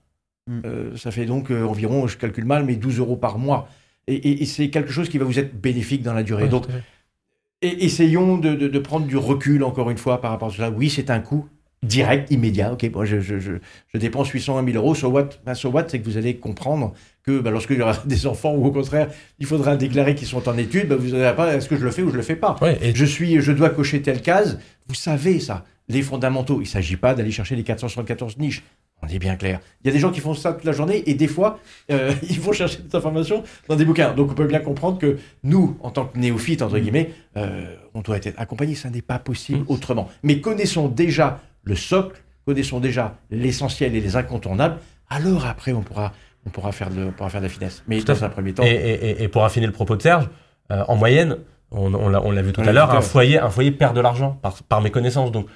Mm. 0.49 0.61
Euh, 0.65 0.97
ça 0.97 1.13
fait 1.13 1.27
donc 1.27 1.53
environ, 1.53 2.09
je 2.09 2.17
calcule 2.17 2.45
mal, 2.45 2.65
mais 2.65 2.75
12 2.75 2.99
euros 2.99 3.17
par 3.17 3.39
mois 3.39 3.69
et, 4.09 4.44
c'est 4.47 4.71
quelque 4.71 4.92
chose 4.92 5.09
qui 5.09 5.18
va 5.18 5.25
vous 5.25 5.38
être 5.38 5.61
bénéfique 5.61 6.03
dans 6.03 6.14
la 6.14 6.23
durée. 6.23 6.49
Donc, 6.49 6.64
et, 7.62 7.85
essayons 7.85 8.38
de, 8.38 8.79
prendre 8.79 9.07
du 9.07 9.16
recul, 9.16 9.64
encore 9.64 9.90
une 9.90 9.99
fois, 9.99 10.21
par 10.21 10.31
rapport 10.31 10.49
à 10.49 10.53
cela. 10.53 10.71
Oui, 10.71 10.90
c'est 10.90 11.11
un 11.11 11.21
coût 11.21 11.47
direct, 11.83 12.31
immédiat. 12.31 12.73
Ok, 12.73 12.90
bon, 12.90 13.05
je, 13.05 13.21
je, 13.21 13.38
je, 13.38 13.99
dépense 13.99 14.29
800 14.31 14.64
000 14.64 14.77
euros. 14.77 14.94
So 14.94 15.09
what, 15.09 15.29
ben, 15.44 15.55
so 15.55 15.71
what 15.71 15.85
c'est 15.88 16.01
que 16.01 16.05
vous 16.05 16.16
allez 16.16 16.37
comprendre 16.37 16.92
que 17.23 17.38
ben, 17.40 17.51
lorsqu'il 17.51 17.79
y 17.79 17.83
aura 17.83 17.97
des 18.07 18.27
enfants, 18.27 18.55
ou 18.55 18.66
au 18.66 18.73
contraire, 18.73 19.09
il 19.38 19.47
faudra 19.47 19.77
déclarer 19.77 20.14
qu'ils 20.14 20.27
sont 20.27 20.49
en 20.49 20.59
études, 20.59 20.88
ben, 20.88 20.97
vous 20.97 21.16
n'allez 21.16 21.37
pas, 21.37 21.55
est-ce 21.55 21.68
que 21.68 21.77
je 21.77 21.85
le 21.85 21.90
fais 21.90 22.03
ou 22.03 22.11
je 22.11 22.16
le 22.16 22.23
fais 22.23 22.37
pas? 22.37 22.57
Et... 22.81 22.94
je, 22.94 23.05
suis, 23.05 23.40
je 23.40 23.53
dois 23.53 23.71
cocher 23.71 24.03
telle 24.03 24.23
case. 24.23 24.59
Vous 24.88 24.94
savez 24.94 25.40
ça. 25.40 25.64
Les 25.88 26.03
fondamentaux, 26.03 26.57
il 26.57 26.64
ne 26.64 26.68
s'agit 26.68 26.97
pas 26.97 27.14
d'aller 27.14 27.31
chercher 27.31 27.57
les 27.57 27.62
474 27.62 28.38
niches. 28.38 28.62
On 29.03 29.09
est 29.09 29.19
bien 29.19 29.37
clair. 29.37 29.61
Il 29.83 29.87
y 29.87 29.91
a 29.91 29.93
des 29.93 30.01
gens 30.01 30.11
qui 30.11 30.21
font 30.21 30.35
ça 30.35 30.53
toute 30.53 30.65
la 30.65 30.73
journée 30.73 31.03
et 31.07 31.15
des 31.15 31.29
fois, 31.29 31.61
euh, 31.91 32.13
ils 32.29 32.41
vont 32.41 32.53
chercher 32.53 32.79
cette 32.79 32.95
information 32.95 33.45
dans 33.69 33.77
des 33.77 33.85
bouquins. 33.85 34.13
Donc 34.13 34.31
on 34.33 34.35
peut 34.35 34.47
bien 34.47 34.61
comprendre 34.61 34.99
que 34.99 35.19
nous, 35.45 35.77
en 35.81 35.91
tant 35.91 36.07
que 36.07 36.19
néophytes, 36.19 36.63
entre 36.63 36.79
mm. 36.79 36.81
guillemets, 36.81 37.11
euh, 37.37 37.75
on 37.95 38.01
doit 38.01 38.17
être 38.17 38.39
accompagnés. 38.39 38.75
Ça 38.75 38.91
n'est 38.91 39.03
pas 39.03 39.19
possible 39.19 39.61
mm. 39.61 39.67
autrement. 39.69 40.09
Mais 40.23 40.41
connaissons 40.41 40.89
déjà 40.89 41.41
le 41.63 41.77
socle, 41.77 42.21
connaissons 42.45 42.81
déjà 42.81 43.17
l'essentiel 43.31 43.95
et 43.95 44.01
les 44.01 44.17
incontournables. 44.17 44.79
Alors 45.11 45.47
après, 45.47 45.73
on 45.73 45.83
pourra, 45.83 46.13
on 46.47 46.51
pourra, 46.51 46.73
faire, 46.73 46.91
de, 46.91 47.05
on 47.05 47.13
pourra 47.13 47.31
faire 47.31 47.41
de 47.41 47.47
la 47.47 47.53
finesse. 47.53 47.85
Mais 47.87 48.03
dans 48.03 48.25
un 48.25 48.29
premier 48.29 48.53
temps. 48.53 48.65
Et, 48.65 48.71
et, 48.71 49.23
et, 49.23 49.29
pour 49.29 49.45
affiner 49.45 49.67
le 49.67 49.73
propos 49.73 49.97
de 49.97 50.03
Serge, 50.03 50.29
euh, 50.71 50.85
en 50.89 50.97
moyenne, 50.97 51.37
on, 51.71 51.93
on 51.95 52.31
l'a 52.31 52.43
vu 52.43 52.53
tout 52.53 52.63
à 52.63 52.73
l'heure, 52.73 52.91
un 52.91 53.01
foyer, 53.01 53.39
un 53.39 53.51
foyer 53.51 53.71
perd 53.71 53.95
de 53.95 54.01
l'argent 54.01 54.39
par, 54.43 54.63
par 54.63 54.81
méconnaissance. 54.81 55.31
Donc 55.33 55.47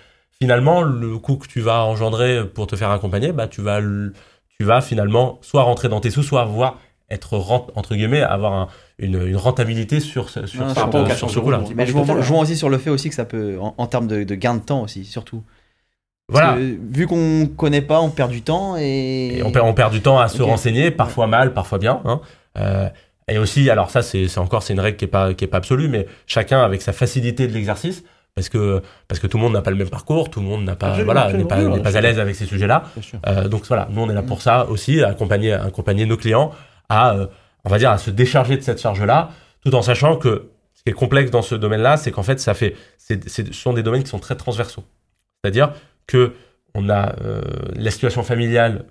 finalement, 0.43 0.83
le 0.83 1.19
coût 1.19 1.37
que 1.37 1.47
tu 1.47 1.61
vas 1.61 1.85
engendrer 1.85 2.45
pour 2.45 2.67
te 2.67 2.75
faire 2.75 2.91
accompagner, 2.91 3.31
bah, 3.31 3.47
tu 3.47 3.61
vas, 3.61 3.81
tu 3.81 4.65
vas 4.65 4.81
finalement 4.81 5.39
soit 5.41 5.63
rentrer 5.63 5.89
dans 5.89 6.01
tes 6.01 6.11
sous, 6.11 6.25
soit 6.25 6.41
avoir 6.41 6.79
être 7.11 7.35
entre 7.77 7.95
guillemets 7.95 8.23
avoir 8.23 8.71
une, 8.99 9.37
rentabilité 9.37 10.01
sur 10.01 10.31
ce, 10.31 10.47
sur, 10.47 10.69
sur, 10.69 11.31
ce 11.31 11.39
coup-là. 11.39 11.61
Mais 11.77 11.87
je 11.87 11.93
vois 11.93 12.41
aussi 12.41 12.57
sur 12.57 12.71
le 12.71 12.79
fait 12.79 12.91
aussi 12.91 13.09
que 13.09 13.15
ça 13.15 13.25
peut 13.25 13.57
en, 13.61 13.87
termes 13.87 14.09
de, 14.09 14.35
gain 14.35 14.57
de 14.57 14.63
temps 14.63 14.83
aussi 14.83 15.05
surtout. 15.05 15.45
Voilà. 16.29 16.57
vu 16.57 17.07
qu'on 17.07 17.47
connaît 17.57 17.83
pas, 17.83 18.01
on 18.01 18.11
perd 18.11 18.33
du 18.33 18.43
temps 18.43 18.77
et, 18.77 19.43
on, 19.45 19.53
perd, 19.53 19.67
on 19.67 19.75
perd 19.75 19.93
du 19.93 20.01
temps 20.01 20.19
à 20.19 20.27
se 20.27 20.43
renseigner, 20.43 20.91
parfois 20.91 21.29
mal, 21.29 21.53
parfois 21.55 21.79
bien. 21.79 22.01
Hein. 22.05 22.21
Euh, 22.59 22.89
et 23.29 23.39
aussi, 23.39 23.71
alors 23.71 23.91
ça 23.91 24.03
c'est 24.03 24.39
encore 24.39 24.65
c'est 24.65 24.73
une 24.73 24.81
règle 24.81 24.97
qui 24.97 25.05
est 25.05 25.09
pas 25.09 25.35
qui 25.35 25.45
est 25.45 25.49
pas 25.49 25.59
absolue, 25.59 25.87
mais 25.87 26.09
chacun 26.27 26.65
avec 26.65 26.83
sa 26.83 26.93
facilité 26.93 27.47
de 27.47 27.53
l'exercice 27.53 28.03
parce 28.35 28.49
que 28.49 28.83
parce 29.09 29.21
que 29.21 29.27
tout 29.27 29.37
le 29.37 29.43
monde 29.43 29.53
n'a 29.53 29.63
pas 29.63 29.71
le 29.71 29.77
même 29.77 29.91
parcours, 29.91 30.31
tout 30.31 30.41
le 30.41 30.47
monde 30.47 30.65
n'a 30.65 30.77
pas 30.77 31.03
voilà 31.03 31.33
n'est 31.33 31.45
pas, 31.45 31.79
pas 31.79 31.97
à 31.97 32.01
l'aise 32.01 32.19
avec 32.19 32.35
ces 32.35 32.47
sujets-là. 32.47 32.85
Euh, 33.27 33.49
donc 33.49 33.67
voilà, 33.67 33.89
nous 33.91 34.03
on 34.03 34.11
est 34.11 34.15
là 34.15 34.23
pour 34.23 34.41
ça 34.43 34.67
aussi, 34.69 35.03
accompagner 35.03 35.53
accompagner 35.53 36.07
nos 36.07 36.17
clients 36.17 36.53
à, 36.89 37.15
euh, 37.15 37.27
on 37.65 37.71
va 37.71 37.79
dire, 37.79 37.91
à 37.91 37.99
se 37.99 38.11
décharger 38.11 38.57
de 38.57 38.63
cette 38.63 38.81
charge-là, 38.81 39.31
tout 39.65 39.75
en 39.75 39.83
sachant 39.83 40.17
que 40.17 40.51
ce 40.75 40.83
qui 40.83 40.91
est 40.91 40.95
complexe 40.95 41.31
dans 41.31 41.43
ce 41.43 41.55
domaine-là, 41.55 41.97
c'est 41.97 42.11
qu'en 42.11 42.23
fait, 42.23 42.41
ça 42.41 42.55
fait, 42.55 42.75
ce 42.99 43.53
sont 43.53 43.73
des 43.73 43.83
domaines 43.83 44.03
qui 44.03 44.11
sont 44.11 44.19
très 44.19 44.35
transversaux. 44.35 44.85
C'est-à-dire 45.43 45.73
que 46.07 46.35
on 46.75 46.89
a 46.89 47.15
euh, 47.21 47.43
la 47.75 47.91
situation 47.91 48.23
familiale 48.23 48.87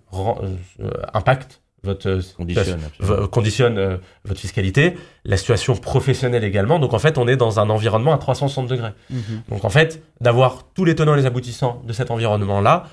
impacte 1.14 1.62
votre 1.84 2.20
conditionne, 2.38 2.80
conditionne 3.32 4.00
votre 4.26 4.40
fiscalité, 4.40 4.94
la 5.26 5.38
situation 5.38 5.76
professionnelle 5.76 6.44
également. 6.44 6.78
Donc 6.78 6.94
en 6.94 7.00
fait, 7.00 7.18
on 7.18 7.28
est 7.28 7.38
dans 7.38 7.60
un 7.60 7.70
environnement 7.70 8.14
à 8.14 8.18
360 8.18 8.68
degrés. 8.68 8.92
Mm-hmm. 9.12 9.50
Donc 9.50 9.66
en 9.66 9.70
fait, 9.70 10.04
d'avoir 10.20 10.68
tous 10.74 10.86
les 10.86 10.96
tenants 10.96 11.16
et 11.16 11.18
les 11.18 11.26
aboutissants 11.26 11.82
de 11.88 11.94
cet 11.94 12.12
environnement-là, 12.12 12.86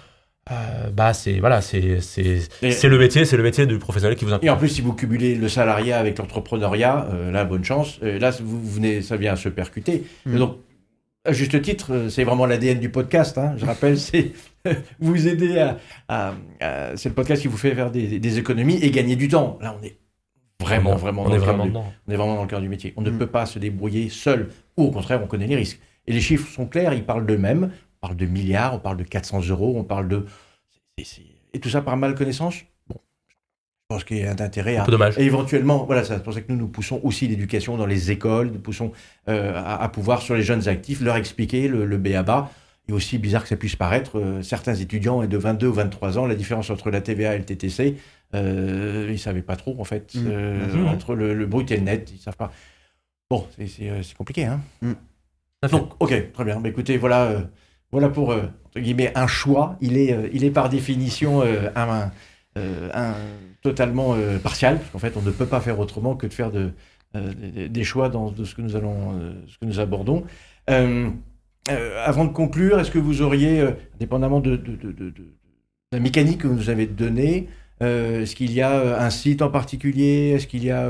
euh, 0.51 0.88
bah 0.90 1.12
c'est 1.12 1.40
voilà 1.40 1.61
c'est 1.61 2.01
c'est 2.01 2.88
le 2.88 2.98
métier 2.98 3.27
c'est 3.27 3.37
le 3.37 3.42
métier 3.42 3.66
du 3.66 3.79
professionnel 3.79 4.16
qui 4.16 4.24
vous 4.24 4.33
intéresse. 4.33 4.46
Et 4.46 4.51
en 4.51 4.57
plus 4.57 4.70
si 4.70 4.81
vous 4.81 4.94
cumulez 4.94 5.35
le 5.35 5.46
salariat 5.46 5.98
avec 5.98 6.16
l'entrepreneuriat 6.16 7.07
euh, 7.12 7.31
là 7.31 7.44
bonne 7.44 7.64
chance 7.64 7.98
euh, 8.03 8.18
là 8.18 8.31
vous, 8.42 8.59
venez 8.62 9.03
ça 9.03 9.18
vient 9.18 9.37
se 9.37 9.51
percuter 9.51 10.05
mm. 10.24 10.38
donc 10.38 10.57
à 11.29 11.33
juste 11.33 11.61
titre 11.61 12.09
c'est 12.09 12.25
vraiment 12.25 12.47
l'ADN 12.47 12.81
du 12.81 12.88
podcast 12.91 13.37
hein, 13.37 13.55
je 13.57 13.67
rappelle 13.67 13.99
c'est 14.01 14.33
vous 14.99 15.29
aider 15.29 15.59
à, 16.09 16.35
c'est 16.97 17.09
le 17.09 17.14
podcast 17.14 17.43
qui 17.43 17.49
vous 17.49 17.57
fait 17.57 17.75
faire 17.75 17.91
des, 17.91 18.19
des, 18.19 18.38
économies 18.38 18.79
et 18.83 18.91
gagner 18.91 19.17
du 19.17 19.29
temps. 19.29 19.59
Là 19.61 19.77
on 19.81 19.85
est 19.85 19.97
vraiment. 20.61 20.97
Vraiment 20.97 21.23
on 21.23 21.33
est 21.33 21.38
vraiment 21.38 21.64
on 21.64 22.12
est 22.12 22.17
vraiment 22.17 22.35
dans 22.35 22.43
le 22.43 22.49
cœur 22.49 22.61
du 22.61 22.69
métier. 22.69 22.93
On 22.97 23.03
ne 23.03 23.11
mm. 23.11 23.19
peut 23.19 23.27
pas 23.27 23.47
se 23.47 23.59
débrouiller 23.59 24.09
seul. 24.09 24.51
Ou 24.77 24.85
au 24.85 24.91
contraire 24.91 25.21
on 25.23 25.27
connaît 25.27 25.47
les 25.47 25.57
risques. 25.57 25.81
Et 26.07 26.12
les 26.12 26.21
chiffres 26.21 26.49
sont 26.49 26.67
clairs 26.67 26.95
ils 26.95 27.05
parlent 27.05 27.27
d'eux-mêmes. 27.27 27.71
On 28.03 28.07
parle 28.07 28.17
de 28.17 28.27
milliards, 28.27 28.75
on 28.75 28.79
parle 28.79 28.97
de 28.97 29.05
400 29.05 29.49
euros, 29.49 29.75
on 29.77 29.83
parle 29.83 30.09
de... 30.09 30.25
Et 31.53 31.59
tout 31.59 31.69
ça 31.69 31.83
par 31.83 31.97
mal 31.97 32.14
connaissance 32.14 32.64
pense 33.88 34.05
qu'il 34.05 34.18
y 34.18 34.24
a 34.24 34.31
un 34.31 34.40
intérêt 34.40 34.77
à... 34.77 34.85
dommage. 34.85 35.18
Et 35.18 35.24
éventuellement, 35.24 35.85
voilà, 35.85 36.05
c'est 36.05 36.22
pour 36.22 36.35
ça 36.35 36.40
que 36.40 36.53
nous, 36.53 36.59
nous 36.59 36.68
poussons 36.68 37.01
aussi 37.03 37.27
l'éducation 37.27 37.77
dans 37.77 37.87
les 37.87 38.11
écoles, 38.11 38.51
nous 38.53 38.61
poussons 38.61 38.92
euh, 39.29 39.53
à, 39.64 39.88
pouvoir, 39.88 40.20
sur 40.22 40.35
les 40.35 40.42
jeunes 40.42 40.68
actifs, 40.68 41.01
leur 41.01 41.16
expliquer 41.16 41.68
le, 41.68 41.87
le 41.87 41.96
BABA. 41.96 42.51
Et 42.90 42.92
aussi 42.92 43.18
bizarre 43.18 43.42
que 43.42 43.48
ça 43.51 43.57
puisse 43.57 43.77
paraître, 43.77 44.18
euh, 44.18 44.42
certains 44.42 44.74
étudiants 44.74 45.27
de 45.27 45.37
22 45.37 45.66
ou 45.66 45.72
23 45.74 46.18
ans, 46.18 46.27
la 46.27 46.35
différence 46.35 46.70
entre 46.70 46.90
la 46.90 47.03
TVA 47.03 47.35
et 47.35 47.38
le 47.38 47.44
TTC, 47.44 47.96
euh, 48.35 49.05
ils 49.09 49.12
ne 49.12 49.16
savaient 49.18 49.42
pas 49.42 49.57
trop, 49.57 49.77
en 49.79 49.85
fait, 49.85 50.14
mmh. 50.14 50.20
Mmh. 50.20 50.87
entre 50.88 51.14
le, 51.14 51.44
brut 51.44 51.70
et 51.70 51.77
le 51.77 51.83
net, 51.83 52.11
ils 52.14 52.18
savent 52.18 52.37
pas. 52.37 52.51
Bon, 53.29 53.46
c'est 53.59 54.16
compliqué, 54.16 54.46
hein 54.46 54.61
mmh. 54.81 54.92
Donc, 55.70 55.92
ok, 56.01 56.33
très 56.33 56.44
bien. 56.44 56.61
Mais 56.61 56.70
écoutez, 56.70 56.96
voilà 56.96 57.42
voilà 57.90 58.09
pour, 58.09 58.33
euh, 58.33 58.42
entre 58.66 58.81
guillemets, 58.81 59.12
un 59.14 59.27
choix. 59.27 59.77
Il 59.81 59.96
est, 59.96 60.12
euh, 60.12 60.29
il 60.33 60.44
est 60.44 60.51
par 60.51 60.68
définition 60.68 61.42
euh, 61.42 61.70
un, 61.74 62.11
un, 62.94 63.14
totalement 63.62 64.16
partial, 64.42 64.79
parce 64.79 64.90
qu'en 64.90 64.99
fait, 64.99 65.16
on 65.16 65.23
ne 65.23 65.31
peut 65.31 65.47
pas 65.47 65.61
faire 65.61 65.79
autrement 65.79 66.14
que 66.14 66.27
de 66.27 66.33
faire 66.33 66.51
de, 66.51 66.71
des 67.14 67.85
choix 67.85 68.09
dans 68.09 68.35
ce 68.35 68.55
que 68.55 68.62
nous, 68.62 69.81
abordons. 69.81 70.25
avant 70.66 72.25
de 72.25 72.33
conclure, 72.33 72.79
est-ce 72.79 72.90
que 72.90 72.99
vous 72.99 73.23
auriez, 73.23 73.64
dépendamment 73.99 74.40
de, 74.40 74.61
la 75.92 76.01
mécanique 76.01 76.42
que 76.42 76.47
vous 76.47 76.55
nous 76.55 76.71
avez 76.71 76.87
donnée, 76.87 77.49
est-ce 77.81 78.35
qu'il 78.35 78.53
y 78.53 78.62
a 78.62 79.03
un 79.03 79.11
site 79.11 79.42
en 79.42 79.51
particulier? 79.51 80.33
Est-ce 80.35 80.47
qu'il 80.47 80.64
y 80.64 80.71
a... 80.71 80.88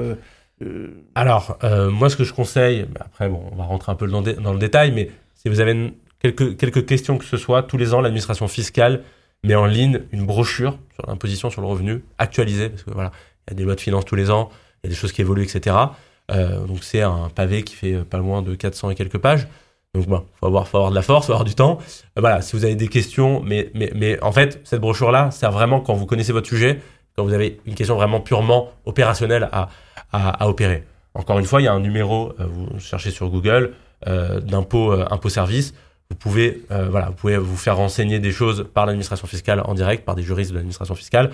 Alors, 1.15 1.59
moi, 1.91 2.11
ce 2.11 2.17
que 2.17 2.25
je 2.25 2.35
conseille, 2.35 2.87
après, 3.01 3.29
bon, 3.29 3.43
on 3.53 3.57
va 3.57 3.65
rentrer 3.65 3.93
un 3.93 3.95
peu 3.95 4.07
dans, 4.07 4.21
le 4.21 4.59
détail, 4.59 4.93
mais 4.93 5.11
si 5.35 5.49
vous 5.49 5.61
avez 5.61 5.93
quelques 6.21 6.85
questions 6.85 7.17
que 7.17 7.25
ce 7.25 7.37
soit, 7.37 7.63
tous 7.63 7.77
les 7.77 7.95
ans, 7.95 8.01
l'administration 8.01 8.49
fiscale 8.49 9.03
met 9.45 9.55
en 9.55 9.67
ligne 9.67 10.03
une 10.13 10.27
brochure 10.27 10.79
sur 10.95 11.07
l'imposition 11.07 11.51
sur 11.51 11.61
le 11.61 11.67
revenu 11.67 12.05
actualisée, 12.19 12.69
parce 12.69 12.83
que 12.83 12.91
voilà, 12.91 13.13
il 13.47 13.53
y 13.53 13.55
a 13.55 13.57
des 13.57 13.65
lois 13.65 13.75
de 13.75 13.81
finances 13.81 14.05
tous 14.05 14.17
les 14.17 14.31
ans, 14.31 14.51
il 14.83 14.87
y 14.87 14.89
a 14.89 14.91
des 14.91 14.97
choses 14.97 15.13
qui 15.13 15.21
évoluent, 15.21 15.45
etc. 15.45 15.77
Euh, 16.31 16.67
donc 16.67 16.85
c'est 16.85 17.03
un 17.03 17.31
pavé 17.35 17.63
qui 17.63 17.75
fait 17.75 18.05
pas 18.05 18.19
loin 18.19 18.43
de 18.43 18.55
400 18.55 18.91
et 18.91 18.95
quelques 18.95 19.19
pages. 19.19 19.49
Donc 19.95 20.07
bon, 20.07 20.25
faut 20.39 20.47
avoir, 20.47 20.69
faut 20.69 20.77
avoir 20.77 20.91
de 20.91 20.95
la 20.97 21.03
force, 21.03 21.27
faut 21.27 21.33
avoir 21.33 21.45
du 21.47 21.55
temps. 21.55 21.79
Euh, 21.81 22.21
voilà, 22.21 22.43
si 22.43 22.55
vous 22.57 22.65
avez 22.65 22.75
des 22.75 22.89
questions, 22.89 23.41
mais, 23.43 23.71
mais, 23.75 23.91
mais 23.95 24.21
en 24.23 24.33
fait, 24.33 24.61
cette 24.65 24.81
brochure-là 24.81 25.31
sert 25.31 25.53
vraiment 25.53 25.81
quand 25.81 25.95
vous 25.95 26.07
connaissez 26.07 26.33
votre 26.33 26.49
sujet, 26.49 26.81
quand 27.17 27.25
vous 27.25 27.33
avez 27.33 27.61
une 27.67 27.75
question 27.75 27.97
vraiment 27.97 28.21
purement 28.21 28.71
opérationnelle 28.85 29.49
à, 29.53 29.71
à, 30.13 30.45
à 30.45 30.49
opérer. 30.49 30.85
Encore 31.15 31.39
une 31.39 31.47
fois, 31.47 31.61
il 31.61 31.65
y 31.65 31.69
a 31.69 31.73
un 31.73 31.81
numéro, 31.81 32.33
euh, 32.39 32.45
vous 32.47 32.79
cherchez 32.79 33.11
sur 33.11 33.29
Google, 33.29 33.75
d'impôt 34.07 34.93
impôt 34.93 35.29
service 35.29 35.75
vous 36.11 36.17
pouvez, 36.17 36.63
euh, 36.71 36.89
voilà, 36.89 37.11
vous 37.11 37.15
pouvez 37.15 37.37
vous 37.37 37.57
faire 37.57 37.77
renseigner 37.77 38.19
des 38.19 38.33
choses 38.33 38.67
par 38.73 38.87
l'administration 38.87 39.27
fiscale 39.27 39.61
en 39.65 39.75
direct, 39.75 40.07
par 40.07 40.15
des 40.15 40.23
juristes 40.23 40.51
de 40.51 40.57
l'administration 40.57 40.95
fiscale. 40.95 41.33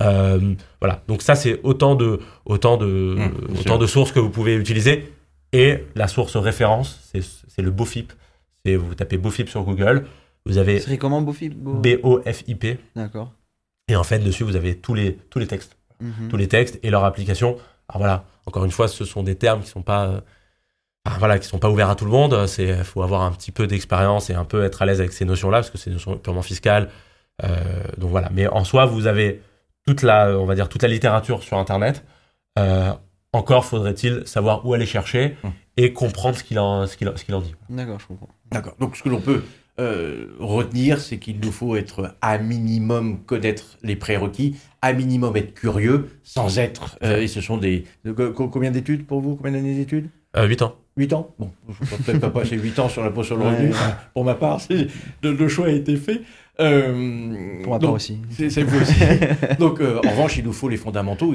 Euh, 0.00 0.54
voilà. 0.80 1.02
Donc 1.06 1.22
ça, 1.22 1.36
c'est 1.36 1.60
autant 1.62 1.94
de, 1.94 2.20
autant 2.44 2.76
de, 2.76 3.16
mmh, 3.16 3.60
autant 3.60 3.78
de 3.78 3.86
sources 3.86 4.10
que 4.10 4.18
vous 4.18 4.30
pouvez 4.30 4.56
utiliser. 4.56 5.12
Et 5.52 5.84
la 5.94 6.08
source 6.08 6.36
référence, 6.36 7.00
c'est 7.12 7.62
le 7.62 7.70
BOFIP. 7.70 8.12
C'est 8.64 8.74
vous 8.74 8.94
tapez 8.94 9.18
BOFIP 9.18 9.48
sur 9.48 9.62
Google. 9.62 10.04
Vous 10.44 10.58
avez. 10.58 10.80
C'est 10.80 10.98
comment 10.98 11.22
BOFIP 11.22 11.54
B-O-F-I-P. 11.56 12.78
D'accord. 12.96 13.32
Et 13.86 13.94
en 13.94 14.04
fait, 14.04 14.18
dessus, 14.18 14.42
vous 14.42 14.56
avez 14.56 14.76
tous 14.76 14.94
les, 14.94 15.14
tous 15.30 15.38
les 15.38 15.46
textes. 15.46 15.76
Mmh. 16.00 16.28
Tous 16.28 16.36
les 16.36 16.48
textes 16.48 16.80
et 16.82 16.90
leur 16.90 17.04
application. 17.04 17.56
Alors 17.88 17.98
voilà, 17.98 18.24
encore 18.46 18.64
une 18.64 18.70
fois, 18.72 18.88
ce 18.88 19.04
sont 19.04 19.22
des 19.22 19.36
termes 19.36 19.62
qui 19.62 19.68
sont 19.68 19.82
pas 19.82 20.02
ah, 20.16 20.22
voilà, 21.18 21.38
qui 21.38 21.46
sont 21.46 21.58
pas 21.58 21.70
ouverts 21.70 21.90
à 21.90 21.94
tout 21.94 22.04
le 22.04 22.10
monde. 22.10 22.46
C'est, 22.46 22.84
faut 22.84 23.02
avoir 23.02 23.22
un 23.22 23.32
petit 23.32 23.52
peu 23.52 23.66
d'expérience 23.66 24.30
et 24.30 24.34
un 24.34 24.44
peu 24.44 24.64
être 24.64 24.82
à 24.82 24.86
l'aise 24.86 25.00
avec 25.00 25.12
ces 25.12 25.24
notions-là, 25.24 25.58
parce 25.58 25.70
que 25.70 25.78
c'est 25.78 25.90
des 25.90 25.94
notions 25.94 26.16
purement 26.18 26.42
fiscales. 26.42 26.88
Euh, 27.44 27.56
donc 27.96 28.10
voilà. 28.10 28.30
Mais 28.32 28.46
en 28.46 28.64
soi, 28.64 28.86
vous 28.86 29.06
avez 29.06 29.42
toute 29.86 30.02
la, 30.02 30.38
on 30.38 30.44
va 30.44 30.54
dire, 30.54 30.68
toute 30.68 30.82
la 30.82 30.88
littérature 30.88 31.42
sur 31.42 31.58
Internet. 31.58 32.04
Euh, 32.58 32.92
encore 33.32 33.64
faudrait-il 33.64 34.26
savoir 34.26 34.66
où 34.66 34.74
aller 34.74 34.86
chercher 34.86 35.36
hum. 35.44 35.52
et 35.76 35.92
comprendre 35.92 36.36
ce 36.36 36.44
qu'il 36.44 36.58
en, 36.58 36.86
ce 36.86 36.96
qu'il, 36.96 37.10
ce 37.14 37.24
qu'il 37.24 37.34
en 37.34 37.40
dit. 37.40 37.54
D'accord, 37.68 38.00
je 38.00 38.06
comprends. 38.06 38.28
D'accord. 38.50 38.74
Donc 38.80 38.96
ce 38.96 39.02
que 39.02 39.08
l'on 39.08 39.20
peut 39.20 39.44
euh, 39.78 40.34
retenir, 40.40 40.98
c'est 40.98 41.18
qu'il 41.18 41.38
nous 41.38 41.52
faut 41.52 41.76
être 41.76 42.16
à 42.20 42.38
minimum 42.38 43.22
connaître 43.24 43.78
les 43.82 43.96
prérequis, 43.96 44.56
à 44.82 44.92
minimum 44.92 45.36
être 45.36 45.54
curieux, 45.54 46.08
sans 46.22 46.58
être. 46.58 46.98
et 47.02 47.28
ce 47.28 47.40
sont 47.40 47.58
des. 47.58 47.84
combien 48.34 48.70
d'études 48.70 49.06
pour 49.06 49.20
vous? 49.20 49.36
Combien 49.36 49.52
d'années 49.52 49.74
d'études? 49.74 50.08
8 50.36 50.62
ans. 50.62 50.76
8 50.98 51.12
ans 51.12 51.34
Bon, 51.38 51.52
je 51.68 51.94
ne 51.94 52.02
peut-être 52.02 52.20
pas 52.20 52.30
passer 52.30 52.56
8 52.56 52.78
ans 52.80 52.88
sur 52.88 53.02
la 53.02 53.22
sur 53.22 53.36
le 53.36 53.44
revenu. 53.44 53.72
Pour 54.12 54.24
ma 54.24 54.34
part, 54.34 54.60
le, 55.22 55.48
choix 55.48 55.66
a 55.66 55.70
été 55.70 55.96
fait. 55.96 56.22
Euh, 56.60 57.62
pour 57.62 57.72
ma 57.72 57.78
part 57.78 57.92
aussi. 57.92 58.18
C'est 58.30 58.62
vous 58.62 58.80
aussi. 58.80 58.94
donc, 59.58 59.80
euh, 59.80 60.00
en 60.04 60.10
revanche, 60.10 60.36
il 60.36 60.44
nous 60.44 60.52
faut 60.52 60.68
les 60.68 60.76
fondamentaux 60.76 61.34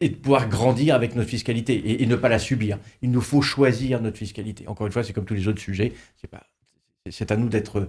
et, 0.00 0.08
de 0.08 0.14
pouvoir 0.16 0.48
grandir 0.48 0.96
avec 0.96 1.14
notre 1.14 1.30
fiscalité 1.30 2.02
et, 2.02 2.06
ne 2.06 2.16
pas 2.16 2.28
la 2.28 2.40
subir. 2.40 2.78
Il 3.00 3.12
nous 3.12 3.20
faut 3.20 3.42
choisir 3.42 4.02
notre 4.02 4.18
fiscalité. 4.18 4.66
Encore 4.66 4.86
une 4.86 4.92
fois, 4.92 5.04
c'est 5.04 5.12
comme 5.12 5.24
tous 5.24 5.34
les 5.34 5.46
autres 5.46 5.60
sujets. 5.60 5.92
C'est 6.20 6.28
c'est 7.08 7.30
à 7.30 7.36
nous 7.36 7.48
d'être 7.48 7.88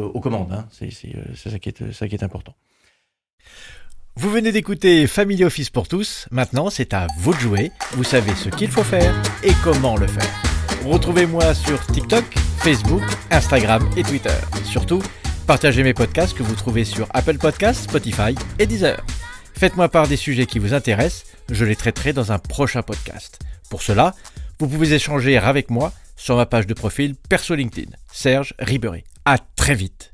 aux 0.00 0.20
commandes. 0.20 0.52
Hein. 0.52 0.68
C'est 0.70 0.90
euh, 1.14 1.34
ça 1.34 1.58
qui 1.58 1.70
est 1.70 1.92
ça 1.92 2.06
qui 2.06 2.14
est 2.14 2.22
important. 2.22 2.54
Vous 4.16 4.30
venez 4.30 4.52
d'écouter 4.52 5.06
Family 5.06 5.42
Office 5.42 5.70
pour 5.70 5.88
tous. 5.88 6.26
Maintenant, 6.30 6.68
c'est 6.68 6.92
à 6.92 7.06
vous 7.18 7.32
de 7.32 7.38
jouer. 7.40 7.72
Vous 7.92 8.04
savez 8.04 8.34
ce 8.34 8.50
qu'il 8.50 8.70
faut 8.70 8.84
faire 8.84 9.14
et 9.42 9.52
comment 9.64 9.96
le 9.96 10.06
faire. 10.06 10.30
Retrouvez-moi 10.84 11.54
sur 11.54 11.84
TikTok, 11.86 12.24
Facebook, 12.58 13.02
Instagram 13.30 13.88
et 13.96 14.02
Twitter. 14.02 14.36
Surtout, 14.64 15.02
partagez 15.46 15.82
mes 15.82 15.94
podcasts 15.94 16.36
que 16.36 16.42
vous 16.42 16.54
trouvez 16.54 16.84
sur 16.84 17.08
Apple 17.14 17.38
Podcasts, 17.38 17.84
Spotify 17.84 18.34
et 18.58 18.66
Deezer. 18.66 19.02
Faites-moi 19.54 19.88
part 19.88 20.08
des 20.08 20.16
sujets 20.16 20.46
qui 20.46 20.58
vous 20.58 20.74
intéressent, 20.74 21.24
je 21.50 21.64
les 21.64 21.76
traiterai 21.76 22.12
dans 22.12 22.32
un 22.32 22.38
prochain 22.38 22.82
podcast. 22.82 23.38
Pour 23.70 23.80
cela, 23.80 24.14
vous 24.58 24.68
pouvez 24.68 24.92
échanger 24.92 25.38
avec 25.38 25.70
moi 25.70 25.90
sur 26.16 26.36
ma 26.36 26.44
page 26.44 26.66
de 26.66 26.74
profil 26.74 27.14
perso 27.28 27.54
LinkedIn, 27.54 27.90
Serge 28.12 28.54
Ribéry. 28.58 29.04
À 29.24 29.38
très 29.38 29.74
vite. 29.74 30.11